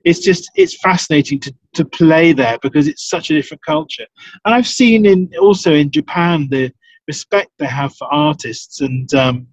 it's 0.04 0.20
just 0.20 0.50
it's 0.56 0.78
fascinating 0.80 1.40
to, 1.40 1.56
to 1.74 1.86
play 1.86 2.34
there 2.34 2.58
because 2.62 2.88
it's 2.88 3.10
such 3.10 3.30
a 3.30 3.34
different 3.34 3.64
culture. 3.66 4.06
And 4.46 4.54
I've 4.54 4.68
seen 4.68 5.06
in 5.06 5.30
also 5.40 5.74
in 5.74 5.92
Japan 5.92 6.48
the 6.50 6.72
respect 7.08 7.52
they 7.58 7.68
have 7.68 7.96
for 7.96 8.12
artists, 8.14 8.82
and 8.82 9.14
um, 9.14 9.48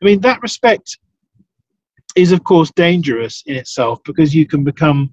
I 0.00 0.04
mean 0.04 0.20
that 0.20 0.42
respect 0.42 0.98
is 2.16 2.32
of 2.32 2.44
course 2.44 2.70
dangerous 2.76 3.42
in 3.46 3.56
itself 3.56 4.00
because 4.04 4.34
you 4.34 4.46
can 4.46 4.64
become 4.64 5.12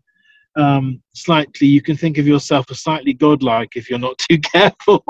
um, 0.55 1.01
slightly 1.13 1.67
you 1.67 1.81
can 1.81 1.97
think 1.97 2.17
of 2.17 2.27
yourself 2.27 2.65
as 2.69 2.81
slightly 2.81 3.13
godlike 3.13 3.75
if 3.75 3.89
you're 3.89 3.99
not 3.99 4.17
too 4.17 4.37
careful. 4.53 5.03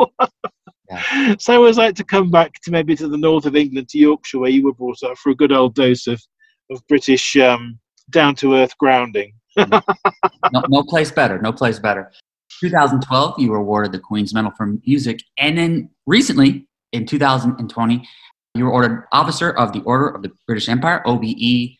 So 1.39 1.53
I 1.53 1.55
always 1.55 1.77
like 1.77 1.95
to 1.95 2.03
come 2.03 2.29
back 2.29 2.51
to 2.63 2.71
maybe 2.71 2.97
to 2.97 3.07
the 3.07 3.17
north 3.17 3.45
of 3.45 3.55
England, 3.55 3.87
to 3.89 3.97
Yorkshire, 3.97 4.39
where 4.39 4.49
you 4.49 4.65
were 4.65 4.73
brought 4.73 5.01
up, 5.03 5.17
for 5.17 5.29
a 5.29 5.35
good 5.35 5.53
old 5.53 5.73
dose 5.73 6.05
of, 6.05 6.21
of 6.69 6.85
British 6.87 7.37
um, 7.37 7.79
down 8.09 8.35
to 8.35 8.55
earth 8.55 8.77
grounding. 8.77 9.33
No, 9.57 10.63
no 10.69 10.83
place 10.83 11.11
better. 11.11 11.39
No 11.39 11.51
place 11.51 11.79
better. 11.79 12.11
2012, 12.59 13.39
you 13.39 13.51
were 13.51 13.57
awarded 13.57 13.91
the 13.91 13.99
Queen's 13.99 14.33
Medal 14.33 14.51
for 14.51 14.77
Music. 14.85 15.21
And 15.37 15.57
then 15.57 15.89
recently, 16.05 16.67
in 16.91 17.05
2020, 17.05 18.07
you 18.55 18.65
were 18.65 18.71
ordered 18.71 19.05
Officer 19.11 19.51
of 19.51 19.73
the 19.73 19.81
Order 19.81 20.09
of 20.09 20.21
the 20.21 20.31
British 20.45 20.67
Empire, 20.69 21.01
OBE. 21.05 21.77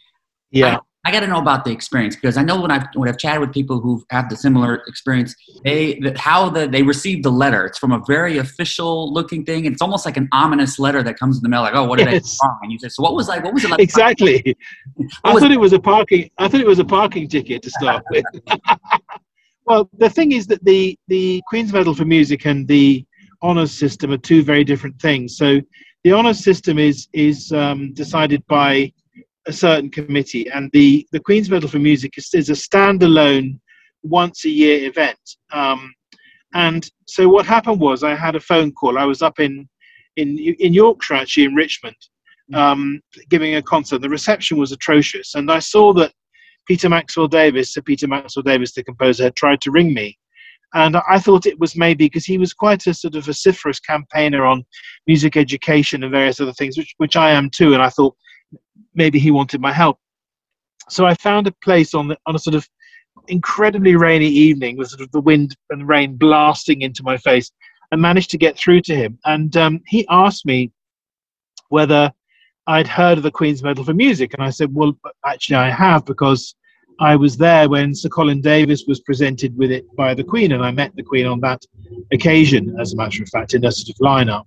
Yeah. 0.52 0.80
I 1.04 1.12
got 1.12 1.22
to 1.22 1.28
know 1.28 1.40
about 1.40 1.66
the 1.66 1.72
experience 1.72 2.16
because 2.16 2.38
I 2.38 2.44
know 2.44 2.62
when 2.62 2.70
I've 2.70 2.86
when 2.94 3.10
I've 3.10 3.18
chatted 3.18 3.42
with 3.42 3.52
people 3.52 3.82
who 3.82 4.04
have 4.12 4.30
the 4.30 4.36
similar 4.36 4.84
experience, 4.88 5.36
they 5.64 6.00
that 6.02 6.16
how 6.18 6.50
the 6.50 6.68
they 6.68 6.84
received 6.84 7.26
the 7.26 7.32
letter. 7.32 7.66
It's 7.66 7.80
from 7.80 7.92
a 7.92 8.04
very 8.06 8.38
official 8.38 9.12
looking 9.12 9.44
thing. 9.44 9.66
It's 9.66 9.82
almost 9.82 10.06
like 10.06 10.18
an 10.18 10.30
ominous 10.32 10.78
letter 10.78 11.02
that 11.02 11.18
comes 11.18 11.38
in 11.38 11.44
the 11.44 11.50
mail, 11.50 11.62
like, 11.62 11.74
"Oh, 11.74 11.86
what 11.86 11.98
did 11.98 12.08
yes. 12.12 12.38
I 12.44 12.48
do 12.48 12.54
And 12.62 12.72
you 12.72 12.78
say, 12.78 12.90
"So 12.90 13.02
what 13.02 13.16
was 13.16 13.28
like? 13.28 13.44
What 13.44 13.54
was 13.54 13.64
it 13.64 13.72
like?" 13.72 13.80
Exactly. 13.80 14.56
I 15.24 15.40
thought 15.40 15.52
it 15.52 15.60
was 15.60 15.74
a 15.74 15.80
parking. 15.80 16.30
I 16.38 16.48
thought 16.48 16.62
it 16.62 16.68
was 16.68 16.80
a 16.80 16.86
parking 16.86 17.28
ticket 17.28 17.64
to 17.64 17.72
start 17.72 18.04
with. 18.12 18.26
well, 19.66 19.90
the 19.98 20.10
thing 20.10 20.34
is 20.34 20.46
that 20.48 20.64
the 20.64 21.00
the 21.08 21.42
Queen's 21.48 21.74
Medal 21.74 21.96
for 21.96 22.06
Music 22.06 22.46
and 22.46 22.68
the 22.68 23.04
honours 23.42 23.72
system 23.72 24.12
are 24.12 24.18
two 24.18 24.44
very 24.44 24.64
different 24.64 25.02
things. 25.02 25.36
So 25.36 25.62
the 26.04 26.14
honours 26.14 26.44
system 26.44 26.78
is 26.78 27.08
is 27.12 27.52
um, 27.52 27.92
decided 27.94 28.46
by 28.46 28.92
a 29.48 29.54
certain 29.54 29.90
committee, 29.90 30.50
and 30.50 30.70
the 30.72 31.08
the 31.12 31.20
Queen's 31.20 31.50
Medal 31.50 31.70
for 31.70 31.80
Music 31.80 32.14
is, 32.18 32.30
is 32.34 32.50
a 32.50 32.54
standalone 32.54 33.60
once 34.04 34.46
a 34.46 34.50
year 34.50 34.88
event. 34.88 35.20
Um, 35.52 35.94
and 36.54 36.90
so 37.08 37.30
what 37.30 37.46
happened 37.46 37.80
was 37.80 38.04
I 38.04 38.16
had 38.16 38.36
a 38.36 38.40
phone 38.40 38.72
call. 38.72 38.98
I 38.98 39.06
was 39.06 39.22
up 39.22 39.40
in 39.40 39.68
in 40.18 40.38
in 40.38 40.74
Yorkshire 40.74 41.16
actually 41.16 41.46
in 41.46 41.56
Richmond, 41.56 41.96
mm. 42.52 42.58
um, 42.58 43.02
giving 43.30 43.56
a 43.56 43.62
concert. 43.62 44.02
The 44.02 44.10
reception 44.10 44.58
was 44.58 44.72
atrocious, 44.72 45.36
and 45.36 45.52
I 45.52 45.60
saw 45.60 45.94
that 45.94 46.14
Peter 46.68 46.90
Maxwell 46.90 47.28
Davies, 47.28 47.74
Sir 47.74 47.82
Peter 47.82 48.08
Maxwell 48.08 48.44
Davies, 48.44 48.74
the 48.74 48.84
composer, 48.84 49.26
had 49.26 49.36
tried 49.36 49.62
to 49.62 49.72
ring 49.72 49.94
me. 49.94 50.18
And 50.74 50.96
I 50.96 51.20
thought 51.20 51.46
it 51.46 51.60
was 51.60 51.76
maybe 51.76 52.06
because 52.06 52.24
he 52.24 52.38
was 52.38 52.54
quite 52.54 52.88
a 52.88 52.94
sort 52.94 53.16
of 53.16 53.26
vociferous 53.26 53.80
campaigner 53.80 54.46
on 54.46 54.64
music 55.06 55.36
education 55.36 56.04
and 56.04 56.14
various 56.14 56.40
other 56.40 56.54
things, 56.54 56.78
which, 56.78 56.94
which 56.98 57.18
I 57.18 57.32
am 57.32 57.50
too. 57.50 57.74
And 57.74 57.84
I 57.84 57.90
thought 57.90 58.16
maybe 58.94 59.20
he 59.20 59.32
wanted 59.32 59.62
my 59.62 59.72
help. 59.72 59.98
So 60.90 61.06
I 61.06 61.14
found 61.16 61.48
a 61.48 61.52
place 61.64 61.94
on 61.94 62.10
the, 62.10 62.18
on 62.26 62.36
a 62.36 62.40
sort 62.40 62.56
of 62.56 62.68
incredibly 63.28 63.96
rainy 63.96 64.28
evening 64.28 64.78
with 64.78 64.90
sort 64.90 65.02
of 65.02 65.12
the 65.12 65.22
wind 65.22 65.56
and 65.70 65.88
rain 65.88 66.18
blasting 66.18 66.82
into 66.82 67.04
my 67.04 67.18
face 67.18 67.52
and 67.92 68.02
managed 68.02 68.32
to 68.32 68.38
get 68.38 68.58
through 68.58 68.82
to 68.82 68.96
him. 68.96 69.20
And 69.26 69.56
um, 69.58 69.82
he 69.88 70.06
asked 70.10 70.46
me 70.46 70.72
whether 71.70 72.12
I'd 72.68 72.88
heard 72.88 73.18
of 73.18 73.24
the 73.24 73.32
Queen's 73.32 73.64
Medal 73.64 73.84
for 73.84 73.94
Music. 73.94 74.34
And 74.34 74.44
I 74.44 74.50
said, 74.50 74.74
well, 74.74 74.94
actually, 75.26 75.58
I 75.58 75.70
have 75.70 76.06
because 76.06 76.56
I 77.00 77.16
was 77.16 77.38
there 77.38 77.68
when 77.68 77.96
Sir 77.96 78.10
Colin 78.10 78.42
Davis 78.42 78.86
was 78.88 79.00
presented 79.00 79.58
with 79.58 79.72
it 79.72 79.86
by 79.96 80.14
the 80.14 80.24
Queen, 80.24 80.52
and 80.52 80.64
I 80.64 80.70
met 80.70 80.96
the 80.96 81.02
Queen 81.02 81.26
on 81.26 81.40
that 81.40 81.66
occasion, 82.12 82.76
as 82.80 82.94
a 82.94 82.96
matter 82.96 83.24
of 83.24 83.30
fact, 83.30 83.56
in 83.56 83.66
a 83.66 83.72
sort 83.72 83.90
of 83.90 83.96
lineup. 84.06 84.46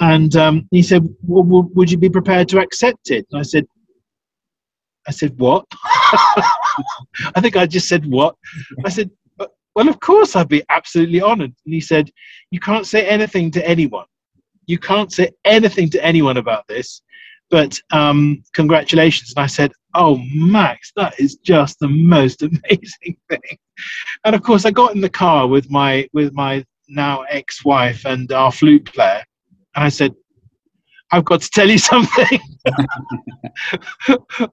And 0.00 0.34
um, 0.36 0.68
he 0.70 0.82
said, 0.82 1.06
well, 1.22 1.68
would 1.74 1.90
you 1.90 1.98
be 1.98 2.08
prepared 2.08 2.48
to 2.48 2.60
accept 2.60 3.10
it? 3.10 3.26
And 3.30 3.40
I 3.40 3.42
said, 3.42 3.66
I 5.06 5.12
said, 5.12 5.38
What? 5.38 5.66
I 7.34 7.40
think 7.40 7.56
I 7.56 7.66
just 7.66 7.88
said, 7.88 8.06
What? 8.06 8.36
I 8.84 8.88
said, 8.90 9.10
Well, 9.74 9.88
of 9.88 10.00
course, 10.00 10.36
I'd 10.36 10.48
be 10.48 10.62
absolutely 10.68 11.20
honored. 11.20 11.52
And 11.64 11.74
he 11.74 11.80
said, 11.80 12.10
You 12.50 12.60
can't 12.60 12.86
say 12.86 13.08
anything 13.08 13.50
to 13.52 13.68
anyone. 13.68 14.06
You 14.66 14.78
can't 14.78 15.12
say 15.12 15.30
anything 15.44 15.90
to 15.90 16.04
anyone 16.04 16.36
about 16.36 16.68
this, 16.68 17.02
but 17.50 17.76
um, 17.90 18.42
congratulations. 18.54 19.32
And 19.36 19.42
I 19.42 19.46
said, 19.46 19.72
Oh, 19.94 20.22
Max, 20.32 20.92
that 20.96 21.18
is 21.18 21.36
just 21.36 21.78
the 21.80 21.88
most 21.88 22.42
amazing 22.48 23.16
thing. 23.28 23.58
And 24.24 24.34
of 24.34 24.42
course, 24.42 24.64
I 24.64 24.70
got 24.70 24.94
in 24.94 25.00
the 25.00 25.10
car 25.10 25.46
with 25.46 25.70
my 25.70 26.08
with 26.12 26.32
my 26.34 26.64
now 26.88 27.22
ex-wife 27.22 28.04
and 28.04 28.30
our 28.32 28.52
flute 28.52 28.84
player, 28.92 29.22
and 29.74 29.84
I 29.84 29.88
said, 29.88 30.14
I've 31.12 31.24
got 31.24 31.42
to 31.42 31.50
tell 31.50 31.68
you 31.68 31.78
something. 31.92 32.40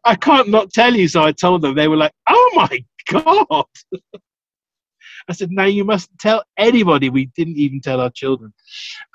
I 0.03 0.15
can't 0.15 0.49
not 0.49 0.71
tell 0.71 0.95
you. 0.95 1.07
So 1.07 1.23
I 1.23 1.31
told 1.31 1.61
them. 1.61 1.75
They 1.75 1.87
were 1.87 1.97
like, 1.97 2.13
oh 2.27 2.51
my 2.55 2.83
God. 3.11 3.65
I 5.29 5.33
said, 5.33 5.51
no, 5.51 5.65
you 5.65 5.83
mustn't 5.83 6.19
tell 6.19 6.43
anybody. 6.57 7.09
We 7.09 7.27
didn't 7.35 7.57
even 7.57 7.81
tell 7.81 7.99
our 7.99 8.09
children. 8.09 8.53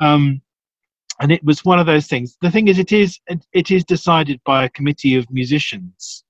Um, 0.01 0.43
and 1.21 1.31
it 1.31 1.43
was 1.45 1.65
one 1.65 1.79
of 1.79 1.87
those 1.87 2.07
things. 2.07 2.37
The 2.41 2.51
thing 2.51 2.69
is, 2.69 2.79
it 2.79 2.93
is 2.93 3.19
it 3.53 3.71
is 3.71 3.85
decided 3.85 4.41
by 4.45 4.65
a 4.65 4.71
committee 4.71 5.15
of 5.15 5.31
musicians. 5.31 6.25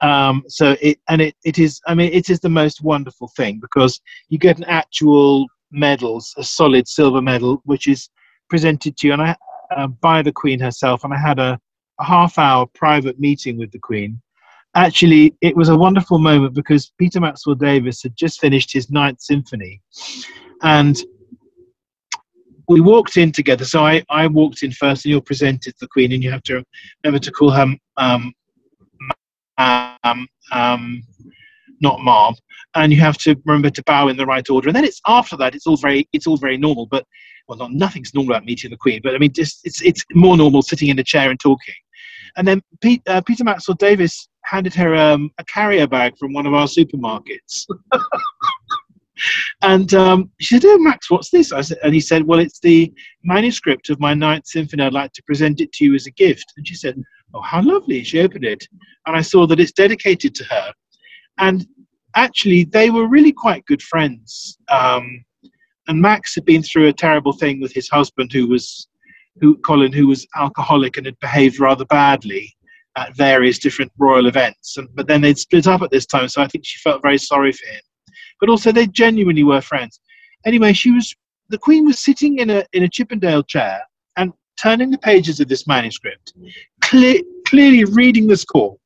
Um, 0.00 0.44
so 0.48 0.76
it 0.80 0.98
and 1.08 1.20
it, 1.20 1.34
it 1.44 1.58
is. 1.58 1.80
I 1.86 1.94
mean, 1.94 2.12
it 2.12 2.30
is 2.30 2.38
the 2.40 2.48
most 2.48 2.82
wonderful 2.82 3.28
thing 3.36 3.58
because 3.58 4.00
you 4.28 4.38
get 4.38 4.58
an 4.58 4.64
actual 4.64 5.46
medal, 5.72 6.22
a 6.36 6.44
solid 6.44 6.86
silver 6.86 7.20
medal, 7.20 7.62
which 7.64 7.88
is 7.88 8.08
presented 8.48 8.96
to 8.96 9.06
you. 9.06 9.12
And 9.12 9.22
I 9.22 9.36
uh, 9.76 9.86
by 9.86 10.22
the 10.22 10.32
Queen 10.32 10.58
herself, 10.58 11.04
and 11.04 11.12
I 11.12 11.18
had 11.18 11.38
a, 11.38 11.60
a 12.00 12.04
half 12.04 12.38
hour 12.38 12.66
private 12.66 13.20
meeting 13.20 13.58
with 13.58 13.70
the 13.70 13.78
Queen. 13.78 14.20
Actually, 14.74 15.34
it 15.40 15.56
was 15.56 15.68
a 15.68 15.76
wonderful 15.76 16.18
moment 16.18 16.54
because 16.54 16.92
Peter 16.98 17.20
Maxwell 17.20 17.54
Davies 17.54 18.02
had 18.02 18.16
just 18.16 18.40
finished 18.40 18.72
his 18.72 18.90
Ninth 18.90 19.20
Symphony, 19.20 19.80
and 20.62 21.02
we 22.68 22.80
walked 22.80 23.16
in 23.16 23.32
together. 23.32 23.64
So 23.64 23.84
I, 23.84 24.02
I 24.10 24.26
walked 24.26 24.62
in 24.62 24.72
first, 24.72 25.04
and 25.04 25.12
you're 25.12 25.20
presented 25.20 25.72
to 25.72 25.80
the 25.80 25.88
Queen, 25.88 26.12
and 26.12 26.22
you 26.22 26.30
have 26.30 26.42
to 26.44 26.64
remember 27.02 27.18
to 27.18 27.32
call 27.32 27.50
her 27.50 27.74
um, 27.96 28.32
um, 29.58 30.28
um, 30.52 31.02
not 31.80 32.00
mom, 32.00 32.34
and 32.74 32.92
you 32.92 33.00
have 33.00 33.18
to 33.18 33.36
remember 33.44 33.70
to 33.70 33.82
bow 33.84 34.08
in 34.08 34.16
the 34.16 34.26
right 34.26 34.48
order. 34.50 34.68
And 34.68 34.76
then 34.76 34.84
it's 34.84 35.00
after 35.06 35.36
that, 35.36 35.54
it's 35.54 35.66
all 35.66 35.76
very 35.76 36.08
it's 36.12 36.26
all 36.26 36.36
very 36.36 36.56
normal. 36.56 36.86
But 36.86 37.04
well, 37.48 37.58
not 37.58 37.72
nothing's 37.72 38.14
normal 38.14 38.34
about 38.34 38.44
meeting 38.44 38.70
the 38.70 38.76
Queen, 38.76 39.00
but 39.02 39.14
I 39.14 39.18
mean, 39.18 39.32
just 39.32 39.60
it's 39.64 39.82
it's 39.82 40.04
more 40.14 40.36
normal 40.36 40.62
sitting 40.62 40.88
in 40.88 40.98
a 40.98 41.04
chair 41.04 41.30
and 41.30 41.40
talking. 41.40 41.74
And 42.36 42.46
then 42.46 42.62
Pete, 42.80 43.02
uh, 43.08 43.20
Peter 43.22 43.44
Maxwell 43.44 43.76
Davies 43.76 44.28
handed 44.44 44.74
her 44.74 44.94
um, 44.94 45.30
a 45.38 45.44
carrier 45.44 45.86
bag 45.86 46.16
from 46.18 46.32
one 46.32 46.46
of 46.46 46.54
our 46.54 46.66
supermarkets. 46.66 47.66
and 49.62 49.92
um, 49.94 50.30
she 50.40 50.54
said, 50.54 50.64
"Oh, 50.66 50.78
Max, 50.78 51.10
what's 51.10 51.30
this?" 51.30 51.52
I 51.52 51.60
said, 51.60 51.78
and 51.82 51.94
he 51.94 52.00
said, 52.00 52.26
"Well, 52.26 52.38
it's 52.38 52.60
the 52.60 52.92
manuscript 53.24 53.90
of 53.90 54.00
my 54.00 54.14
Ninth 54.14 54.46
Symphony. 54.46 54.82
I'd 54.82 54.92
like 54.92 55.12
to 55.14 55.22
present 55.24 55.60
it 55.60 55.72
to 55.74 55.84
you 55.84 55.94
as 55.94 56.06
a 56.06 56.12
gift." 56.12 56.52
And 56.56 56.66
she 56.66 56.74
said, 56.74 57.02
"Oh, 57.34 57.40
how 57.40 57.62
lovely!" 57.62 58.04
She 58.04 58.20
opened 58.20 58.44
it, 58.44 58.66
and 59.06 59.16
I 59.16 59.22
saw 59.22 59.46
that 59.46 59.60
it's 59.60 59.72
dedicated 59.72 60.34
to 60.36 60.44
her. 60.44 60.72
And 61.38 61.66
actually, 62.14 62.64
they 62.64 62.90
were 62.90 63.06
really 63.06 63.32
quite 63.32 63.64
good 63.66 63.82
friends. 63.82 64.58
Um, 64.70 65.24
and 65.88 66.00
Max 66.00 66.34
had 66.34 66.44
been 66.44 66.62
through 66.62 66.88
a 66.88 66.92
terrible 66.92 67.32
thing 67.32 67.60
with 67.60 67.72
his 67.72 67.88
husband, 67.88 68.32
who 68.32 68.46
was, 68.46 68.88
who 69.40 69.56
Colin, 69.58 69.92
who 69.92 70.08
was 70.08 70.26
alcoholic 70.36 70.96
and 70.96 71.06
had 71.06 71.18
behaved 71.20 71.60
rather 71.60 71.84
badly 71.86 72.54
at 72.96 73.16
various 73.16 73.58
different 73.58 73.92
royal 73.98 74.26
events. 74.26 74.76
And, 74.76 74.88
but 74.94 75.06
then 75.06 75.20
they'd 75.20 75.38
split 75.38 75.66
up 75.66 75.82
at 75.82 75.90
this 75.90 76.06
time, 76.06 76.28
so 76.28 76.42
I 76.42 76.48
think 76.48 76.64
she 76.66 76.78
felt 76.78 77.02
very 77.02 77.18
sorry 77.18 77.52
for 77.52 77.66
him. 77.66 77.80
But 78.40 78.50
also, 78.50 78.72
they 78.72 78.86
genuinely 78.86 79.44
were 79.44 79.60
friends. 79.60 80.00
Anyway, 80.44 80.72
she 80.72 80.90
was 80.90 81.14
the 81.48 81.58
Queen 81.58 81.86
was 81.86 81.98
sitting 81.98 82.38
in 82.38 82.50
a 82.50 82.64
in 82.72 82.84
a 82.84 82.88
Chippendale 82.88 83.42
chair 83.42 83.80
and 84.16 84.32
turning 84.60 84.90
the 84.90 84.98
pages 84.98 85.40
of 85.40 85.48
this 85.48 85.66
manuscript, 85.66 86.34
clear, 86.80 87.20
clearly 87.46 87.84
reading 87.84 88.26
the 88.26 88.36
score. 88.36 88.76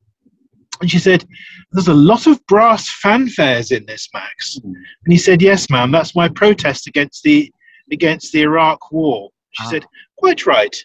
And 0.80 0.90
she 0.90 0.98
said, 0.98 1.24
There's 1.72 1.88
a 1.88 1.94
lot 1.94 2.26
of 2.26 2.44
brass 2.46 2.90
fanfares 3.04 3.70
in 3.76 3.84
this, 3.86 4.08
Max. 4.12 4.58
Mm. 4.58 4.74
And 5.04 5.12
he 5.12 5.18
said, 5.18 5.42
Yes, 5.42 5.70
ma'am, 5.70 5.90
that's 5.90 6.14
my 6.14 6.28
protest 6.28 6.86
against 6.86 7.22
the 7.22 7.52
against 7.90 8.32
the 8.32 8.42
Iraq 8.42 8.90
war. 8.90 9.30
She 9.52 9.64
ah. 9.64 9.70
said, 9.70 9.86
Quite 10.16 10.46
right. 10.46 10.76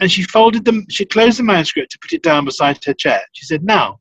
And 0.00 0.10
she 0.10 0.22
folded 0.24 0.64
them, 0.64 0.84
she 0.90 1.04
closed 1.04 1.38
the 1.38 1.44
manuscript 1.44 1.92
to 1.92 1.98
put 2.00 2.12
it 2.12 2.22
down 2.22 2.44
beside 2.44 2.82
her 2.84 2.94
chair. 2.94 3.22
She 3.32 3.46
said, 3.46 3.62
Now, 3.62 4.00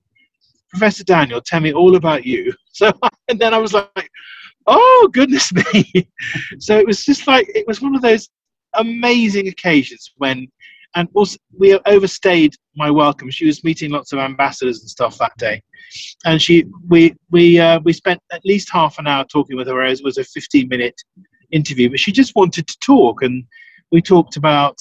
Professor 0.69 1.03
Daniel, 1.03 1.41
tell 1.41 1.59
me 1.59 1.73
all 1.73 1.95
about 1.95 2.25
you. 2.25 2.53
So 2.73 2.89
and 3.27 3.37
then 3.37 3.53
I 3.53 3.57
was 3.57 3.73
like, 3.73 4.09
Oh 4.65 5.09
goodness 5.11 5.51
me. 5.53 6.07
so 6.59 6.77
it 6.77 6.87
was 6.87 7.03
just 7.03 7.27
like 7.27 7.45
it 7.53 7.67
was 7.67 7.81
one 7.81 7.95
of 7.95 8.01
those 8.01 8.29
amazing 8.75 9.49
occasions 9.49 10.13
when 10.15 10.47
and 10.95 11.07
we 11.57 11.79
overstayed 11.85 12.55
my 12.75 12.91
welcome. 12.91 13.29
She 13.29 13.45
was 13.45 13.63
meeting 13.63 13.91
lots 13.91 14.11
of 14.11 14.19
ambassadors 14.19 14.81
and 14.81 14.89
stuff 14.89 15.17
that 15.17 15.35
day, 15.37 15.61
and 16.25 16.41
she 16.41 16.65
we 16.87 17.15
we 17.29 17.59
uh, 17.59 17.79
we 17.79 17.93
spent 17.93 18.21
at 18.31 18.45
least 18.45 18.69
half 18.71 18.99
an 18.99 19.07
hour 19.07 19.25
talking 19.25 19.57
with 19.57 19.67
her. 19.67 19.81
It 19.83 20.01
was 20.03 20.17
a 20.17 20.23
15 20.23 20.67
minute 20.67 20.95
interview, 21.51 21.89
but 21.89 21.99
she 21.99 22.11
just 22.11 22.35
wanted 22.35 22.67
to 22.67 22.77
talk, 22.79 23.21
and 23.21 23.45
we 23.91 24.01
talked 24.01 24.37
about 24.37 24.77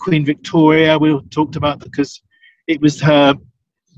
Queen 0.00 0.24
Victoria. 0.24 0.98
We 0.98 1.20
talked 1.30 1.56
about 1.56 1.80
because 1.80 2.20
it 2.66 2.80
was 2.80 3.00
her 3.00 3.34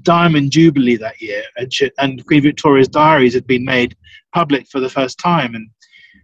diamond 0.02 0.52
jubilee 0.52 0.96
that 0.96 1.20
year, 1.20 1.42
and, 1.56 1.72
she, 1.72 1.90
and 1.98 2.24
Queen 2.26 2.42
Victoria's 2.42 2.88
diaries 2.88 3.34
had 3.34 3.46
been 3.46 3.64
made 3.64 3.96
public 4.34 4.68
for 4.68 4.80
the 4.80 4.90
first 4.90 5.18
time, 5.18 5.54
and 5.54 5.68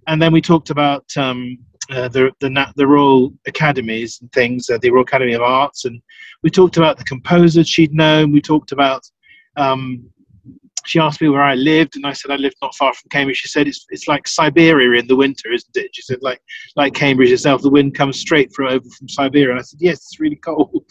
and 0.06 0.20
then 0.20 0.32
we 0.32 0.40
talked 0.40 0.70
about 0.70 1.04
um, 1.16 1.58
uh, 1.90 2.08
the, 2.08 2.30
the, 2.40 2.72
the 2.76 2.86
Royal 2.86 3.32
Academies 3.46 4.18
and 4.20 4.32
things, 4.32 4.70
uh, 4.70 4.78
the 4.80 4.90
Royal 4.90 5.02
Academy 5.02 5.34
of 5.34 5.42
Arts, 5.42 5.84
and 5.84 6.00
we 6.42 6.50
talked 6.50 6.76
about 6.76 6.98
the 6.98 7.04
composers 7.04 7.68
she'd 7.68 7.94
known. 7.94 8.32
We 8.32 8.40
talked 8.40 8.72
about. 8.72 9.02
Um, 9.56 10.10
she 10.86 10.98
asked 10.98 11.22
me 11.22 11.30
where 11.30 11.42
I 11.42 11.54
lived, 11.54 11.96
and 11.96 12.06
I 12.06 12.12
said 12.12 12.30
I 12.30 12.36
lived 12.36 12.56
not 12.60 12.74
far 12.74 12.92
from 12.92 13.08
Cambridge. 13.10 13.38
She 13.38 13.48
said 13.48 13.66
it's 13.66 13.86
it's 13.88 14.06
like 14.06 14.28
Siberia 14.28 15.00
in 15.00 15.06
the 15.06 15.16
winter, 15.16 15.50
isn't 15.50 15.76
it? 15.76 15.90
She 15.94 16.02
said 16.02 16.18
like 16.20 16.40
like 16.76 16.94
Cambridge 16.94 17.32
itself, 17.32 17.62
the 17.62 17.70
wind 17.70 17.94
comes 17.94 18.20
straight 18.20 18.52
from 18.52 18.66
over 18.66 18.84
from 18.98 19.08
Siberia. 19.08 19.50
And 19.50 19.58
I 19.58 19.62
said 19.62 19.80
yes, 19.80 19.96
it's 19.96 20.20
really 20.20 20.36
cold, 20.36 20.84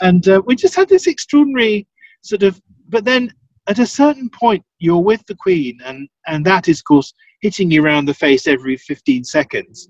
and 0.00 0.26
uh, 0.28 0.42
we 0.44 0.56
just 0.56 0.74
had 0.74 0.88
this 0.88 1.06
extraordinary 1.06 1.86
sort 2.22 2.42
of. 2.42 2.60
But 2.88 3.04
then 3.04 3.32
at 3.68 3.78
a 3.78 3.86
certain 3.86 4.28
point, 4.28 4.64
you're 4.78 4.98
with 4.98 5.24
the 5.26 5.36
Queen, 5.36 5.78
and 5.84 6.08
and 6.26 6.44
that 6.44 6.68
is 6.68 6.80
of 6.80 6.84
course 6.84 7.12
hitting 7.42 7.70
you 7.70 7.84
around 7.84 8.06
the 8.06 8.14
face 8.14 8.46
every 8.46 8.76
15 8.76 9.24
seconds. 9.24 9.88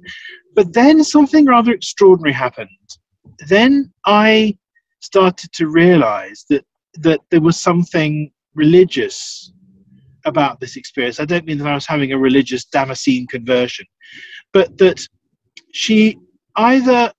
But 0.55 0.73
then 0.73 1.05
something 1.05 1.45
rather 1.45 1.73
extraordinary 1.73 2.33
happened. 2.33 2.69
Then 3.47 3.93
I 4.07 4.57
started 5.01 5.53
to 5.53 5.69
realize 5.69 6.45
that, 6.49 6.65
that 6.95 7.21
there 7.31 7.41
was 7.41 7.61
something 7.61 8.33
religious 8.55 9.53
about 10.25 10.61
this 10.61 10.77
experience. 10.77 11.21
I 11.21 11.25
don't 11.25 11.45
mean 11.45 11.59
that 11.59 11.67
I 11.67 11.75
was 11.75 11.87
having 11.87 12.13
a 12.13 12.19
religious 12.19 12.65
Damascene 12.65 13.27
conversion, 13.27 13.87
but 14.53 14.79
that 14.79 15.07
she 15.73 16.19
either 16.57 17.13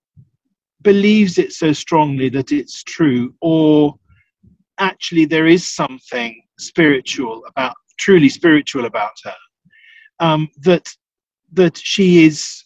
believes 0.82 1.38
it 1.38 1.54
so 1.54 1.74
strongly 1.74 2.30
that 2.30 2.52
it's 2.52 2.84
true, 2.84 3.36
or 3.42 3.96
actually 4.80 5.26
there 5.26 5.48
is 5.48 5.74
something 5.74 6.42
spiritual 6.60 7.44
about, 7.48 7.76
truly 8.00 8.30
spiritual 8.30 8.86
about 8.86 9.13
her 9.24 9.36
um, 10.20 10.50
that 10.62 10.89
that 11.52 11.78
she 11.78 12.26
is 12.26 12.63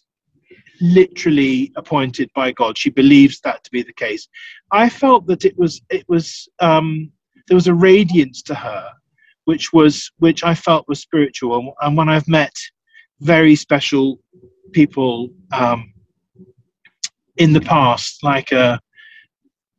literally 0.80 1.72
appointed 1.76 2.30
by 2.34 2.52
God. 2.52 2.78
She 2.78 2.90
believes 2.90 3.40
that 3.40 3.64
to 3.64 3.70
be 3.70 3.82
the 3.82 3.92
case. 3.92 4.28
I 4.72 4.88
felt 4.88 5.26
that 5.26 5.44
it 5.44 5.56
was 5.58 5.80
it 5.90 6.04
was 6.08 6.48
um, 6.60 7.10
there 7.48 7.56
was 7.56 7.66
a 7.66 7.74
radiance 7.74 8.42
to 8.42 8.54
her, 8.54 8.90
which 9.44 9.72
was 9.72 10.10
which 10.18 10.44
I 10.44 10.54
felt 10.54 10.88
was 10.88 11.00
spiritual. 11.00 11.74
And 11.80 11.96
when 11.96 12.08
I've 12.08 12.28
met 12.28 12.54
very 13.20 13.56
special 13.56 14.20
people 14.72 15.30
um, 15.52 15.92
in 17.36 17.52
the 17.52 17.60
past, 17.60 18.22
like 18.22 18.52
uh, 18.52 18.78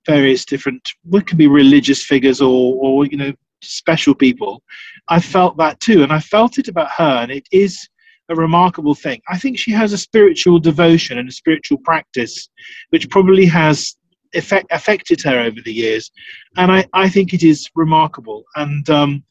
various 0.06 0.44
different, 0.46 0.82
what 1.04 1.28
could 1.28 1.38
be 1.38 1.48
religious 1.48 2.04
figures 2.04 2.42
or 2.42 2.76
or 2.76 3.06
you 3.06 3.18
know 3.18 3.34
special 3.62 4.16
people. 4.16 4.64
I 5.08 5.20
felt 5.20 5.58
that 5.58 5.80
too, 5.80 6.04
and 6.04 6.12
I 6.12 6.20
felt 6.20 6.58
it 6.58 6.68
about 6.68 6.92
her, 6.92 7.20
and 7.22 7.32
it 7.32 7.48
is 7.52 7.88
a 8.30 8.36
remarkable 8.36 8.96
thing. 8.96 9.22
I 9.30 9.38
think 9.38 9.58
she 9.58 9.72
has 9.72 9.92
a 9.92 9.98
spiritual 9.98 10.60
devotion 10.60 11.18
and 11.18 11.28
a 11.28 11.32
spiritual 11.32 11.80
practice, 11.80 12.50
which 12.90 13.10
probably 13.10 13.46
has 13.48 13.96
effect, 14.34 14.68
affected 14.72 15.22
her 15.24 15.40
over 15.40 15.60
the 15.64 15.74
years, 15.74 16.12
and 16.58 16.72
I, 16.72 16.86
I 16.94 17.10
think 17.10 17.34
it 17.34 17.44
is 17.44 17.70
remarkable. 17.76 18.44
And 18.56 18.90
um, 18.90 19.24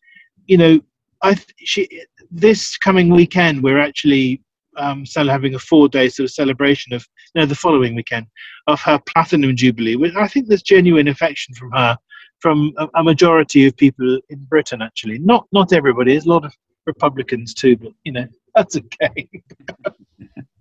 you 0.47 0.57
know, 0.57 0.81
I 1.23 1.37
she 1.59 1.89
this 2.31 2.77
coming 2.77 3.09
weekend 3.09 3.63
we're 3.63 3.81
actually 3.81 4.43
um, 4.77 5.05
having 5.15 5.55
a 5.55 5.59
four 5.59 5.89
day 5.89 6.09
sort 6.09 6.25
of 6.25 6.33
celebration 6.33 6.93
of 6.93 7.07
know 7.35 7.47
the 7.47 7.55
following 7.55 7.95
weekend 7.95 8.27
of 8.67 8.81
her 8.81 9.01
platinum 9.07 9.57
jubilee. 9.57 10.13
I 10.17 10.29
think 10.29 10.49
there's 10.49 10.63
genuine 10.63 11.09
affection 11.09 11.55
from 11.55 11.71
her 11.73 11.97
from 12.41 12.73
a, 12.79 12.89
a 12.95 13.05
majority 13.05 13.67
of 13.67 13.77
people 13.77 14.19
in 14.29 14.45
Britain. 14.45 14.83
Actually, 14.83 15.19
not 15.19 15.47
not 15.53 15.73
everybody. 15.73 16.13
There's 16.13 16.27
a 16.27 16.31
lot 16.31 16.45
of 16.45 16.55
Republicans 16.87 17.55
too, 17.55 17.77
but 17.77 17.93
you 18.05 18.13
know 18.13 18.27
that's 18.55 18.77
okay. 18.77 19.29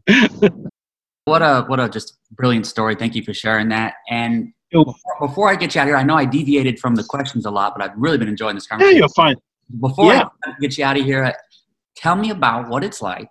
what 1.26 1.42
a 1.42 1.64
what 1.68 1.80
a 1.80 1.90
just 1.90 2.18
brilliant 2.32 2.68
story. 2.68 2.96
Thank 2.96 3.16
you 3.16 3.24
for 3.24 3.34
sharing 3.34 3.70
that. 3.70 3.96
And 4.10 4.54
before, 4.72 4.96
before, 5.20 5.50
I 5.50 5.56
get 5.56 5.76
you 5.76 5.82
out 5.82 5.86
of 5.86 5.90
here, 5.90 5.98
I 5.98 6.04
know 6.04 6.16
I 6.16 6.26
deviated 6.26 6.80
from 6.80 6.96
the 6.96 7.04
questions 7.04 7.46
a 7.46 7.52
lot, 7.52 7.74
but 7.76 7.84
I've 7.84 7.98
really 7.98 8.18
been 8.18 8.28
enjoying 8.28 8.56
this 8.56 8.68
conversation. 8.68 8.96
Yeah, 8.96 9.00
you're 9.00 9.10
fine. 9.10 9.36
Before 9.80 10.14
yeah. 10.14 10.28
I 10.46 10.54
get 10.60 10.78
you 10.78 10.84
out 10.84 10.98
of 10.98 11.06
here, 11.06 11.34
tell 11.96 12.16
me 12.16 12.32
about 12.32 12.70
what 12.70 12.84
it's 12.84 13.02
like 13.02 13.30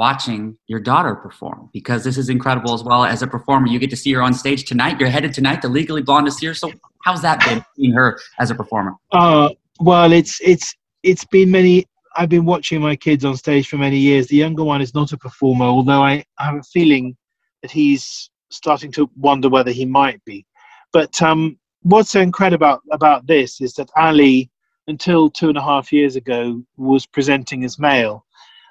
watching 0.00 0.56
your 0.66 0.80
daughter 0.80 1.14
perform 1.14 1.68
because 1.74 2.02
this 2.04 2.16
is 2.16 2.30
incredible 2.30 2.72
as 2.72 2.82
well 2.82 3.04
as 3.04 3.20
a 3.20 3.26
performer. 3.26 3.66
You 3.66 3.78
get 3.78 3.90
to 3.90 3.96
see 3.96 4.10
her 4.14 4.22
on 4.22 4.32
stage 4.32 4.64
tonight. 4.64 4.98
You're 4.98 5.10
headed 5.10 5.34
tonight 5.34 5.60
to 5.60 5.68
Legally 5.68 6.00
Blonde 6.00 6.26
this 6.26 6.42
year. 6.42 6.54
So 6.54 6.72
how's 7.04 7.20
that 7.20 7.38
been 7.44 7.62
seeing 7.76 7.92
her 7.92 8.18
as 8.38 8.50
a 8.50 8.54
performer? 8.54 8.94
Uh, 9.12 9.50
well, 9.78 10.10
it's 10.10 10.40
it's 10.40 10.74
it's 11.02 11.26
been 11.26 11.50
many. 11.50 11.84
I've 12.16 12.30
been 12.30 12.46
watching 12.46 12.80
my 12.80 12.96
kids 12.96 13.26
on 13.26 13.36
stage 13.36 13.68
for 13.68 13.76
many 13.76 13.98
years. 13.98 14.26
The 14.28 14.36
younger 14.36 14.64
one 14.64 14.80
is 14.80 14.94
not 14.94 15.12
a 15.12 15.18
performer, 15.18 15.66
although 15.66 16.02
I 16.02 16.24
have 16.38 16.56
a 16.56 16.62
feeling 16.62 17.14
that 17.60 17.70
he's 17.70 18.30
starting 18.48 18.90
to 18.92 19.10
wonder 19.16 19.50
whether 19.50 19.70
he 19.70 19.84
might 19.84 20.24
be. 20.24 20.46
But 20.94 21.20
um, 21.20 21.58
what's 21.82 22.10
so 22.10 22.22
incredible 22.22 22.66
about, 22.66 22.80
about 22.90 23.26
this 23.26 23.60
is 23.60 23.74
that 23.74 23.90
Ali, 23.96 24.50
until 24.88 25.28
two 25.28 25.50
and 25.50 25.58
a 25.58 25.62
half 25.62 25.92
years 25.92 26.16
ago, 26.16 26.62
was 26.78 27.04
presenting 27.04 27.64
as 27.64 27.78
male 27.78 28.24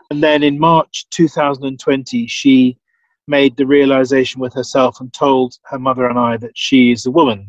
and 0.09 0.23
then 0.23 0.43
in 0.43 0.57
March 0.59 1.07
2020, 1.11 2.27
she 2.27 2.77
made 3.27 3.55
the 3.55 3.65
realization 3.65 4.41
with 4.41 4.53
herself 4.53 4.99
and 4.99 5.13
told 5.13 5.57
her 5.65 5.77
mother 5.77 6.07
and 6.07 6.17
I 6.17 6.37
that 6.37 6.51
she 6.55 6.91
is 6.91 7.05
a 7.05 7.11
woman. 7.11 7.47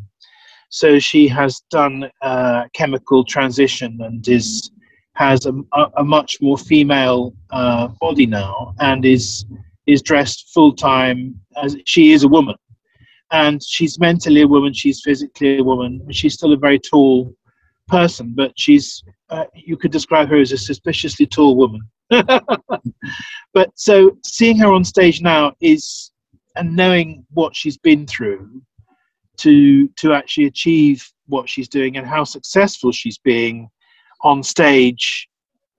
So 0.69 0.99
she 0.99 1.27
has 1.27 1.61
done 1.71 2.09
a 2.21 2.69
chemical 2.73 3.25
transition 3.25 3.99
and 4.01 4.25
is 4.27 4.71
has 5.15 5.45
a, 5.45 5.53
a 5.97 6.03
much 6.03 6.37
more 6.41 6.57
female 6.57 7.33
uh, 7.49 7.89
body 7.99 8.25
now 8.25 8.73
and 8.79 9.03
is 9.03 9.45
is 9.85 10.01
dressed 10.01 10.51
full 10.53 10.73
time 10.73 11.35
as 11.61 11.75
she 11.85 12.13
is 12.13 12.23
a 12.23 12.27
woman. 12.27 12.55
And 13.31 13.61
she's 13.63 13.99
mentally 13.99 14.41
a 14.41 14.47
woman, 14.47 14.73
she's 14.73 15.01
physically 15.01 15.57
a 15.57 15.63
woman, 15.63 16.05
she's 16.11 16.35
still 16.35 16.53
a 16.53 16.57
very 16.57 16.79
tall 16.79 17.35
person, 17.91 18.33
but 18.35 18.51
she's 18.55 19.03
uh, 19.29 19.45
you 19.53 19.77
could 19.77 19.91
describe 19.91 20.29
her 20.29 20.39
as 20.39 20.51
a 20.51 20.57
suspiciously 20.57 21.27
tall 21.27 21.55
woman. 21.55 21.81
but 23.53 23.69
so 23.75 24.17
seeing 24.25 24.57
her 24.57 24.73
on 24.73 24.83
stage 24.83 25.21
now 25.21 25.53
is 25.61 26.11
and 26.55 26.75
knowing 26.75 27.25
what 27.31 27.55
she's 27.55 27.77
been 27.77 28.05
through 28.07 28.61
to 29.37 29.87
to 29.97 30.13
actually 30.13 30.45
achieve 30.45 31.07
what 31.27 31.47
she's 31.47 31.69
doing 31.69 31.97
and 31.97 32.05
how 32.05 32.23
successful 32.23 32.91
she's 32.91 33.17
being 33.17 33.69
on 34.23 34.43
stage 34.43 35.27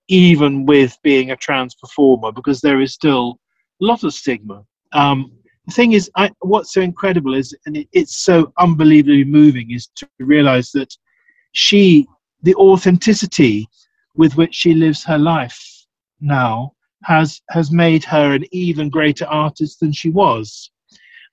even 0.08 0.66
with 0.66 0.96
being 1.02 1.30
a 1.30 1.36
trans 1.36 1.74
performer 1.74 2.32
because 2.32 2.60
there 2.60 2.80
is 2.80 2.92
still 2.92 3.38
a 3.80 3.84
lot 3.84 4.02
of 4.04 4.12
stigma 4.12 4.64
um, 4.92 5.30
the 5.66 5.72
thing 5.72 5.92
is 5.92 6.10
I, 6.16 6.30
what's 6.40 6.72
so 6.72 6.80
incredible 6.80 7.34
is 7.34 7.54
and 7.66 7.76
it, 7.76 7.88
it's 7.92 8.24
so 8.24 8.52
unbelievably 8.58 9.24
moving 9.24 9.70
is 9.70 9.88
to 9.96 10.08
realize 10.18 10.70
that 10.72 10.92
she 11.52 12.06
the 12.42 12.54
authenticity 12.56 13.68
with 14.16 14.36
which 14.36 14.54
she 14.54 14.74
lives 14.74 15.04
her 15.04 15.18
life 15.18 15.86
now 16.20 16.72
has 17.04 17.40
has 17.50 17.70
made 17.70 18.04
her 18.04 18.34
an 18.34 18.44
even 18.52 18.88
greater 18.88 19.26
artist 19.26 19.80
than 19.80 19.92
she 19.92 20.10
was. 20.10 20.70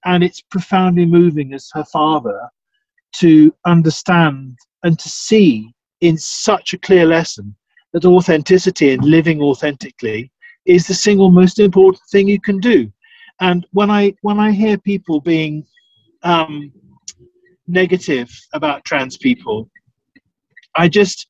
And 0.05 0.23
it's 0.23 0.41
profoundly 0.41 1.05
moving 1.05 1.53
as 1.53 1.69
her 1.73 1.84
father 1.86 2.49
to 3.17 3.53
understand 3.65 4.58
and 4.84 4.97
to 4.97 5.10
see 5.10 5.73
in 6.01 6.17
such 6.17 6.73
a 6.73 6.77
clear 6.77 7.05
lesson 7.05 7.55
that 7.93 8.05
authenticity 8.05 8.91
and 8.91 9.03
living 9.03 9.41
authentically 9.41 10.32
is 10.65 10.88
the 10.88 10.93
single 10.93 11.32
most 11.32 11.60
important 11.60 12.03
thing 12.12 12.27
you 12.27 12.39
can 12.39 12.60
do. 12.60 12.91
And 13.41 13.65
when 13.71 13.89
i 13.89 14.13
when 14.21 14.39
i 14.39 14.51
hear 14.51 14.77
people 14.77 15.21
being 15.21 15.65
um, 16.23 16.71
negative 17.67 18.29
about 18.53 18.84
trans 18.84 19.17
people 19.17 19.69
i 20.83 20.87
just 20.87 21.27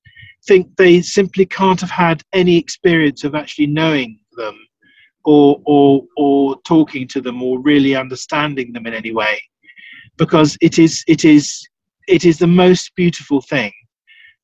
think 0.48 0.68
they 0.78 1.02
simply 1.02 1.46
can't 1.46 1.82
have 1.82 1.90
had 1.90 2.22
any 2.34 2.58
experience 2.58 3.24
of 3.24 3.36
actually 3.36 3.68
knowing 3.68 4.20
them 4.38 4.58
or 5.26 5.62
or 5.66 6.04
or 6.18 6.60
talking 6.62 7.08
to 7.08 7.22
them 7.22 7.42
or 7.42 7.60
really 7.60 7.96
understanding 7.96 8.74
them 8.74 8.88
in 8.88 8.94
any 8.94 9.14
way. 9.14 9.42
Because 10.18 10.58
it 10.62 10.80
is 10.80 11.04
it 11.08 11.26
is 11.26 11.68
it 12.08 12.26
is 12.26 12.38
the 12.38 12.48
most 12.48 12.92
beautiful 12.96 13.42
thing 13.42 13.72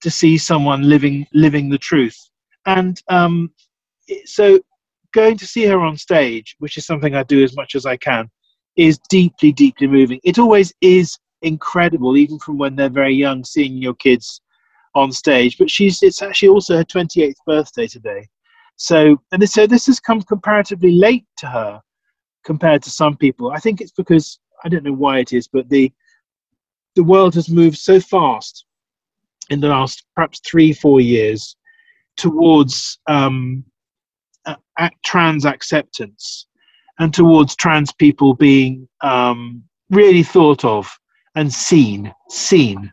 to 0.01 0.11
see 0.11 0.37
someone 0.37 0.83
living 0.83 1.25
living 1.33 1.69
the 1.69 1.77
truth. 1.77 2.17
And 2.65 3.01
um, 3.09 3.51
so 4.25 4.59
going 5.13 5.37
to 5.37 5.47
see 5.47 5.65
her 5.65 5.79
on 5.79 5.95
stage 5.95 6.57
which 6.59 6.75
is 6.77 6.85
something 6.85 7.15
i 7.15 7.23
do 7.23 7.41
as 7.41 7.55
much 7.55 7.73
as 7.73 7.85
i 7.85 7.95
can 7.95 8.29
is 8.75 8.99
deeply 9.09 9.53
deeply 9.53 9.87
moving. 9.87 10.19
It 10.25 10.37
always 10.37 10.73
is 10.81 11.17
incredible 11.41 12.17
even 12.17 12.37
from 12.39 12.57
when 12.57 12.75
they're 12.75 12.89
very 12.89 13.15
young 13.15 13.45
seeing 13.45 13.77
your 13.77 13.93
kids 13.93 14.41
on 14.95 15.11
stage. 15.11 15.57
But 15.57 15.69
she's 15.69 16.01
it's 16.01 16.21
actually 16.21 16.49
also 16.49 16.77
her 16.77 16.83
28th 16.83 17.35
birthday 17.45 17.87
today. 17.87 18.27
So 18.77 19.21
and 19.31 19.47
so 19.49 19.67
this 19.67 19.85
has 19.85 19.99
come 19.99 20.21
comparatively 20.21 20.93
late 20.93 21.25
to 21.37 21.47
her 21.47 21.81
compared 22.43 22.83
to 22.83 22.89
some 22.89 23.15
people. 23.15 23.51
I 23.51 23.59
think 23.59 23.81
it's 23.81 23.91
because 23.91 24.39
I 24.63 24.69
don't 24.69 24.83
know 24.83 24.93
why 24.93 25.19
it 25.19 25.33
is, 25.33 25.47
but 25.47 25.69
the 25.69 25.91
the 26.95 27.03
world 27.03 27.35
has 27.35 27.49
moved 27.49 27.77
so 27.77 27.99
fast 27.99 28.65
in 29.49 29.59
the 29.59 29.67
last 29.67 30.05
perhaps 30.15 30.39
three 30.45 30.73
four 30.73 31.01
years 31.01 31.55
towards 32.17 32.99
um, 33.07 33.63
trans 35.03 35.45
acceptance 35.45 36.47
and 36.99 37.13
towards 37.13 37.55
trans 37.55 37.91
people 37.93 38.33
being 38.33 38.87
um, 39.01 39.63
really 39.89 40.23
thought 40.23 40.63
of 40.63 40.89
and 41.35 41.51
seen 41.51 42.13
seen 42.29 42.91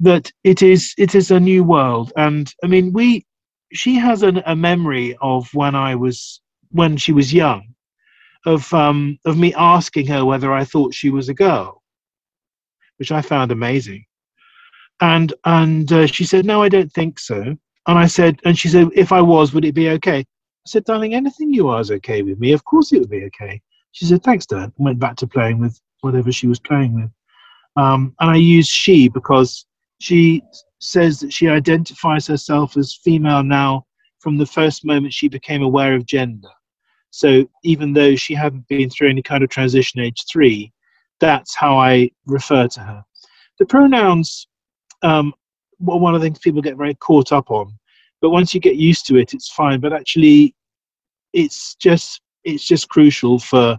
that 0.00 0.32
it 0.44 0.62
is 0.62 0.94
it 0.96 1.14
is 1.14 1.30
a 1.30 1.38
new 1.38 1.62
world. 1.62 2.12
And 2.16 2.52
i 2.64 2.66
mean 2.66 2.92
we 2.92 3.24
she 3.72 3.94
has 3.96 4.22
an, 4.22 4.42
a 4.46 4.56
memory 4.56 5.16
of 5.20 5.48
when 5.54 5.74
i 5.74 5.94
was 5.94 6.40
when 6.70 6.96
she 6.96 7.12
was 7.12 7.32
young 7.32 7.62
of 8.46 8.72
um 8.74 9.18
of 9.26 9.38
me 9.38 9.54
asking 9.54 10.06
her 10.06 10.24
whether 10.24 10.52
i 10.52 10.64
thought 10.64 10.94
she 10.94 11.10
was 11.10 11.28
a 11.28 11.34
girl 11.34 11.82
which 12.96 13.12
i 13.12 13.20
found 13.22 13.52
amazing. 13.52 14.04
And 15.02 15.32
and 15.44 15.90
uh, 15.92 16.06
she 16.06 16.24
said 16.24 16.44
no 16.44 16.62
i 16.62 16.68
don't 16.68 16.92
think 16.92 17.18
so. 17.18 17.56
And 17.86 17.98
i 17.98 18.06
said 18.06 18.40
and 18.44 18.58
she 18.58 18.68
said 18.68 18.88
if 18.94 19.12
i 19.12 19.20
was 19.20 19.52
would 19.52 19.64
it 19.64 19.74
be 19.74 19.90
okay? 19.90 20.20
I 20.20 20.66
said 20.66 20.84
darling 20.84 21.14
anything 21.14 21.52
you 21.52 21.68
are 21.68 21.80
is 21.80 21.90
okay 21.90 22.22
with 22.22 22.38
me. 22.40 22.52
Of 22.52 22.64
course 22.64 22.92
it 22.92 23.00
would 23.00 23.10
be 23.10 23.24
okay. 23.24 23.60
She 23.92 24.06
said 24.06 24.22
thanks 24.22 24.46
dad. 24.46 24.64
And 24.64 24.72
went 24.78 24.98
back 24.98 25.16
to 25.16 25.26
playing 25.26 25.58
with 25.58 25.78
whatever 26.00 26.32
she 26.32 26.46
was 26.46 26.60
playing 26.60 26.94
with. 26.94 27.10
Um, 27.76 28.14
and 28.20 28.30
i 28.30 28.36
used 28.36 28.70
she 28.70 29.08
because 29.08 29.66
she 30.00 30.42
says 30.80 31.20
that 31.20 31.32
she 31.32 31.46
identifies 31.46 32.26
herself 32.26 32.76
as 32.76 32.98
female 33.04 33.42
now 33.42 33.86
from 34.18 34.38
the 34.38 34.46
first 34.46 34.84
moment 34.84 35.12
she 35.12 35.28
became 35.28 35.62
aware 35.62 35.94
of 35.94 36.06
gender. 36.06 36.48
So 37.10 37.48
even 37.64 37.92
though 37.92 38.16
she 38.16 38.34
hadn't 38.34 38.66
been 38.68 38.88
through 38.88 39.10
any 39.10 39.22
kind 39.22 39.44
of 39.44 39.50
transition 39.50 40.00
age 40.00 40.24
three, 40.30 40.72
that's 41.20 41.54
how 41.54 41.76
I 41.78 42.10
refer 42.26 42.66
to 42.68 42.80
her. 42.80 43.04
The 43.58 43.66
pronouns, 43.66 44.48
um, 45.02 45.34
well, 45.78 46.00
one 46.00 46.14
of 46.14 46.20
the 46.20 46.26
things 46.26 46.38
people 46.38 46.62
get 46.62 46.76
very 46.76 46.94
caught 46.94 47.30
up 47.30 47.50
on, 47.50 47.78
but 48.22 48.30
once 48.30 48.54
you 48.54 48.60
get 48.60 48.76
used 48.76 49.06
to 49.06 49.16
it, 49.16 49.34
it's 49.34 49.50
fine. 49.50 49.80
But 49.80 49.92
actually, 49.92 50.54
it's 51.34 51.74
just 51.74 52.22
it's 52.44 52.66
just 52.66 52.88
crucial 52.88 53.38
for 53.38 53.78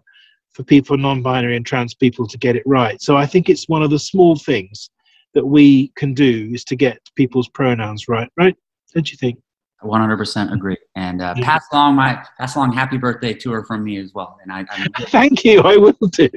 for 0.53 0.63
people 0.63 0.97
non-binary 0.97 1.55
and 1.55 1.65
trans 1.65 1.95
people 1.95 2.27
to 2.27 2.37
get 2.37 2.55
it 2.55 2.63
right. 2.65 3.01
So 3.01 3.17
I 3.17 3.25
think 3.25 3.49
it's 3.49 3.69
one 3.69 3.81
of 3.81 3.89
the 3.89 3.99
small 3.99 4.35
things 4.35 4.89
that 5.33 5.45
we 5.45 5.89
can 5.89 6.13
do 6.13 6.49
is 6.53 6.63
to 6.65 6.75
get 6.75 6.99
people's 7.15 7.49
pronouns 7.49 8.07
right, 8.07 8.29
right? 8.37 8.55
Don't 8.93 9.09
you 9.11 9.17
think? 9.17 9.39
100% 9.83 10.53
agree. 10.53 10.77
And 10.95 11.21
uh, 11.21 11.33
pass 11.35 11.65
along 11.71 11.95
my 11.95 12.23
pass 12.37 12.55
along 12.55 12.73
happy 12.73 12.97
birthday 12.97 13.33
to 13.33 13.51
her 13.51 13.63
from 13.63 13.83
me 13.83 13.97
as 13.97 14.13
well. 14.13 14.37
And 14.41 14.51
I, 14.51 14.65
I 14.69 14.87
thank 15.07 15.43
you. 15.43 15.61
I 15.61 15.75
will 15.77 15.93
do. 16.11 16.29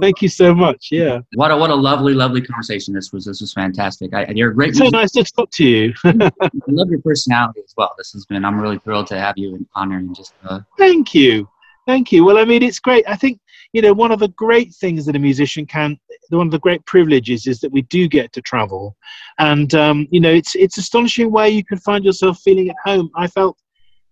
Thank 0.00 0.22
you 0.22 0.28
so 0.28 0.54
much. 0.54 0.88
Yeah. 0.90 1.20
What 1.34 1.50
a 1.50 1.56
what 1.56 1.70
a 1.70 1.74
lovely 1.74 2.14
lovely 2.14 2.42
conversation 2.42 2.94
this 2.94 3.12
was. 3.12 3.24
This 3.24 3.40
was 3.40 3.52
fantastic. 3.52 4.14
I, 4.14 4.26
you're 4.28 4.52
great. 4.52 4.70
It's 4.70 4.78
so 4.78 4.88
nice 4.88 5.10
to 5.12 5.24
talk 5.24 5.50
to 5.52 5.64
you. 5.64 5.94
I 6.04 6.30
love 6.68 6.90
your 6.90 7.00
personality 7.00 7.60
as 7.64 7.74
well. 7.76 7.92
This 7.98 8.12
has 8.12 8.24
been. 8.26 8.44
I'm 8.44 8.60
really 8.60 8.78
thrilled 8.78 9.08
to 9.08 9.18
have 9.18 9.36
you 9.36 9.56
and 9.56 9.66
honor 9.74 9.98
and 9.98 10.14
just. 10.14 10.34
Uh, 10.44 10.60
thank 10.78 11.14
you. 11.14 11.48
Thank 11.86 12.12
you. 12.12 12.24
Well, 12.24 12.38
I 12.38 12.44
mean, 12.44 12.62
it's 12.62 12.78
great. 12.78 13.04
I 13.08 13.16
think 13.16 13.40
you 13.72 13.82
know 13.82 13.92
one 13.92 14.12
of 14.12 14.20
the 14.20 14.28
great 14.28 14.74
things 14.74 15.06
that 15.06 15.16
a 15.16 15.18
musician 15.18 15.66
can, 15.66 15.98
one 16.28 16.46
of 16.46 16.52
the 16.52 16.58
great 16.58 16.84
privileges 16.86 17.46
is 17.46 17.60
that 17.60 17.72
we 17.72 17.82
do 17.82 18.08
get 18.08 18.32
to 18.32 18.42
travel, 18.42 18.96
and 19.38 19.74
um, 19.74 20.06
you 20.10 20.20
know, 20.20 20.30
it's 20.30 20.54
it's 20.54 20.78
astonishing 20.78 21.30
where 21.30 21.48
you 21.48 21.64
can 21.64 21.78
find 21.78 22.04
yourself 22.04 22.38
feeling 22.44 22.68
at 22.68 22.76
home. 22.84 23.10
I 23.16 23.26
felt 23.26 23.56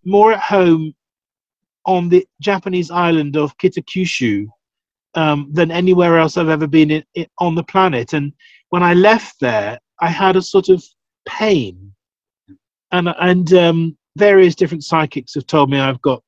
more 0.04 0.32
at 0.32 0.40
home 0.40 0.94
on 1.86 2.08
the 2.08 2.26
Japanese 2.40 2.90
island 2.90 3.36
of 3.36 3.56
Kitakyushu 3.58 4.46
um, 5.14 5.48
than 5.52 5.70
anywhere 5.70 6.18
else 6.18 6.36
I've 6.36 6.48
ever 6.48 6.66
been 6.66 6.90
in, 6.90 7.04
in, 7.14 7.26
on 7.38 7.54
the 7.54 7.64
planet. 7.64 8.12
And 8.12 8.32
when 8.70 8.82
I 8.82 8.94
left 8.94 9.40
there, 9.40 9.78
I 10.00 10.08
had 10.08 10.36
a 10.36 10.42
sort 10.42 10.68
of 10.68 10.84
pain, 11.28 11.92
and 12.92 13.08
and 13.20 13.52
um, 13.54 13.98
various 14.16 14.54
different 14.54 14.84
psychics 14.84 15.34
have 15.34 15.46
told 15.46 15.70
me 15.70 15.78
I've 15.78 16.02
got. 16.02 16.22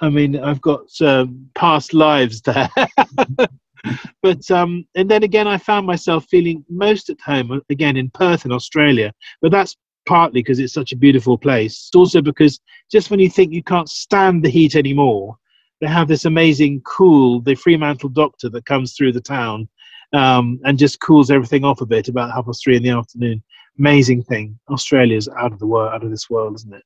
I 0.00 0.08
mean, 0.08 0.38
I've 0.38 0.60
got 0.60 0.88
um, 1.00 1.48
past 1.54 1.92
lives 1.92 2.40
there. 2.42 2.70
but 4.22 4.50
um, 4.50 4.86
and 4.94 5.10
then 5.10 5.22
again, 5.22 5.46
I 5.46 5.58
found 5.58 5.86
myself 5.86 6.26
feeling 6.30 6.64
most 6.68 7.10
at 7.10 7.20
home 7.20 7.52
uh, 7.52 7.60
again 7.68 7.96
in 7.96 8.10
Perth 8.10 8.44
in 8.44 8.52
Australia. 8.52 9.12
But 9.42 9.50
that's 9.50 9.76
partly 10.06 10.42
because 10.42 10.58
it's 10.58 10.72
such 10.72 10.92
a 10.92 10.96
beautiful 10.96 11.36
place. 11.36 11.72
It's 11.72 11.96
also 11.96 12.22
because 12.22 12.58
just 12.90 13.10
when 13.10 13.20
you 13.20 13.28
think 13.28 13.52
you 13.52 13.62
can't 13.62 13.88
stand 13.88 14.42
the 14.42 14.50
heat 14.50 14.74
anymore, 14.74 15.36
they 15.80 15.86
have 15.86 16.08
this 16.08 16.24
amazing 16.24 16.82
cool, 16.82 17.40
the 17.40 17.54
Fremantle 17.54 18.08
doctor 18.08 18.48
that 18.50 18.66
comes 18.66 18.94
through 18.94 19.12
the 19.12 19.20
town 19.20 19.68
um, 20.12 20.58
and 20.64 20.78
just 20.78 21.00
cools 21.00 21.30
everything 21.30 21.64
off 21.64 21.80
a 21.80 21.86
bit 21.86 22.08
about 22.08 22.32
half 22.32 22.46
past 22.46 22.64
three 22.64 22.76
in 22.76 22.82
the 22.82 22.90
afternoon. 22.90 23.42
Amazing 23.78 24.22
thing. 24.24 24.58
Australia's 24.70 25.28
out 25.38 25.52
of 25.52 25.58
the 25.58 25.66
world, 25.66 25.92
out 25.94 26.04
of 26.04 26.10
this 26.10 26.28
world, 26.28 26.54
isn't 26.56 26.74
it? 26.74 26.82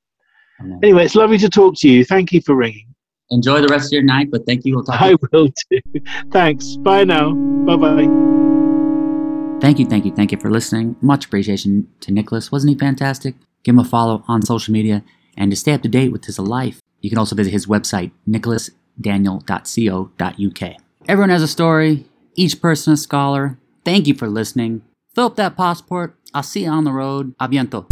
Anyway, 0.82 1.04
it's 1.04 1.16
lovely 1.16 1.38
to 1.38 1.48
talk 1.48 1.74
to 1.78 1.88
you. 1.88 2.04
Thank 2.04 2.32
you 2.32 2.40
for 2.40 2.54
ringing. 2.54 2.93
Enjoy 3.30 3.60
the 3.60 3.68
rest 3.68 3.86
of 3.86 3.92
your 3.92 4.02
night, 4.02 4.30
but 4.30 4.46
thank 4.46 4.64
you. 4.64 4.74
We'll 4.74 4.84
talk. 4.84 5.00
I 5.00 5.14
will 5.32 5.48
too. 5.48 5.80
Thanks. 6.30 6.76
Bye 6.76 7.04
now. 7.04 7.32
Bye 7.32 7.76
bye. 7.76 8.08
Thank 9.60 9.78
you, 9.78 9.86
thank 9.86 10.04
you, 10.04 10.12
thank 10.12 10.30
you 10.30 10.38
for 10.38 10.50
listening. 10.50 10.96
Much 11.00 11.24
appreciation 11.24 11.88
to 12.00 12.12
Nicholas. 12.12 12.52
Wasn't 12.52 12.70
he 12.70 12.78
fantastic? 12.78 13.34
Give 13.62 13.74
him 13.74 13.78
a 13.78 13.84
follow 13.84 14.22
on 14.28 14.42
social 14.42 14.72
media 14.72 15.02
and 15.36 15.50
to 15.50 15.56
stay 15.56 15.72
up 15.72 15.82
to 15.82 15.88
date 15.88 16.12
with 16.12 16.26
his 16.26 16.38
life, 16.38 16.80
you 17.00 17.10
can 17.10 17.18
also 17.18 17.34
visit 17.34 17.50
his 17.50 17.66
website, 17.66 18.12
nicholasdaniel.co.uk. 18.28 20.76
Everyone 21.08 21.30
has 21.30 21.42
a 21.42 21.48
story, 21.48 22.06
each 22.34 22.60
person 22.60 22.92
a 22.92 22.96
scholar. 22.96 23.58
Thank 23.84 24.06
you 24.06 24.14
for 24.14 24.28
listening. 24.28 24.82
Fill 25.14 25.26
up 25.26 25.36
that 25.36 25.56
passport. 25.56 26.16
I'll 26.32 26.42
see 26.42 26.64
you 26.64 26.70
on 26.70 26.84
the 26.84 26.92
road. 26.92 27.36
Aviento. 27.38 27.86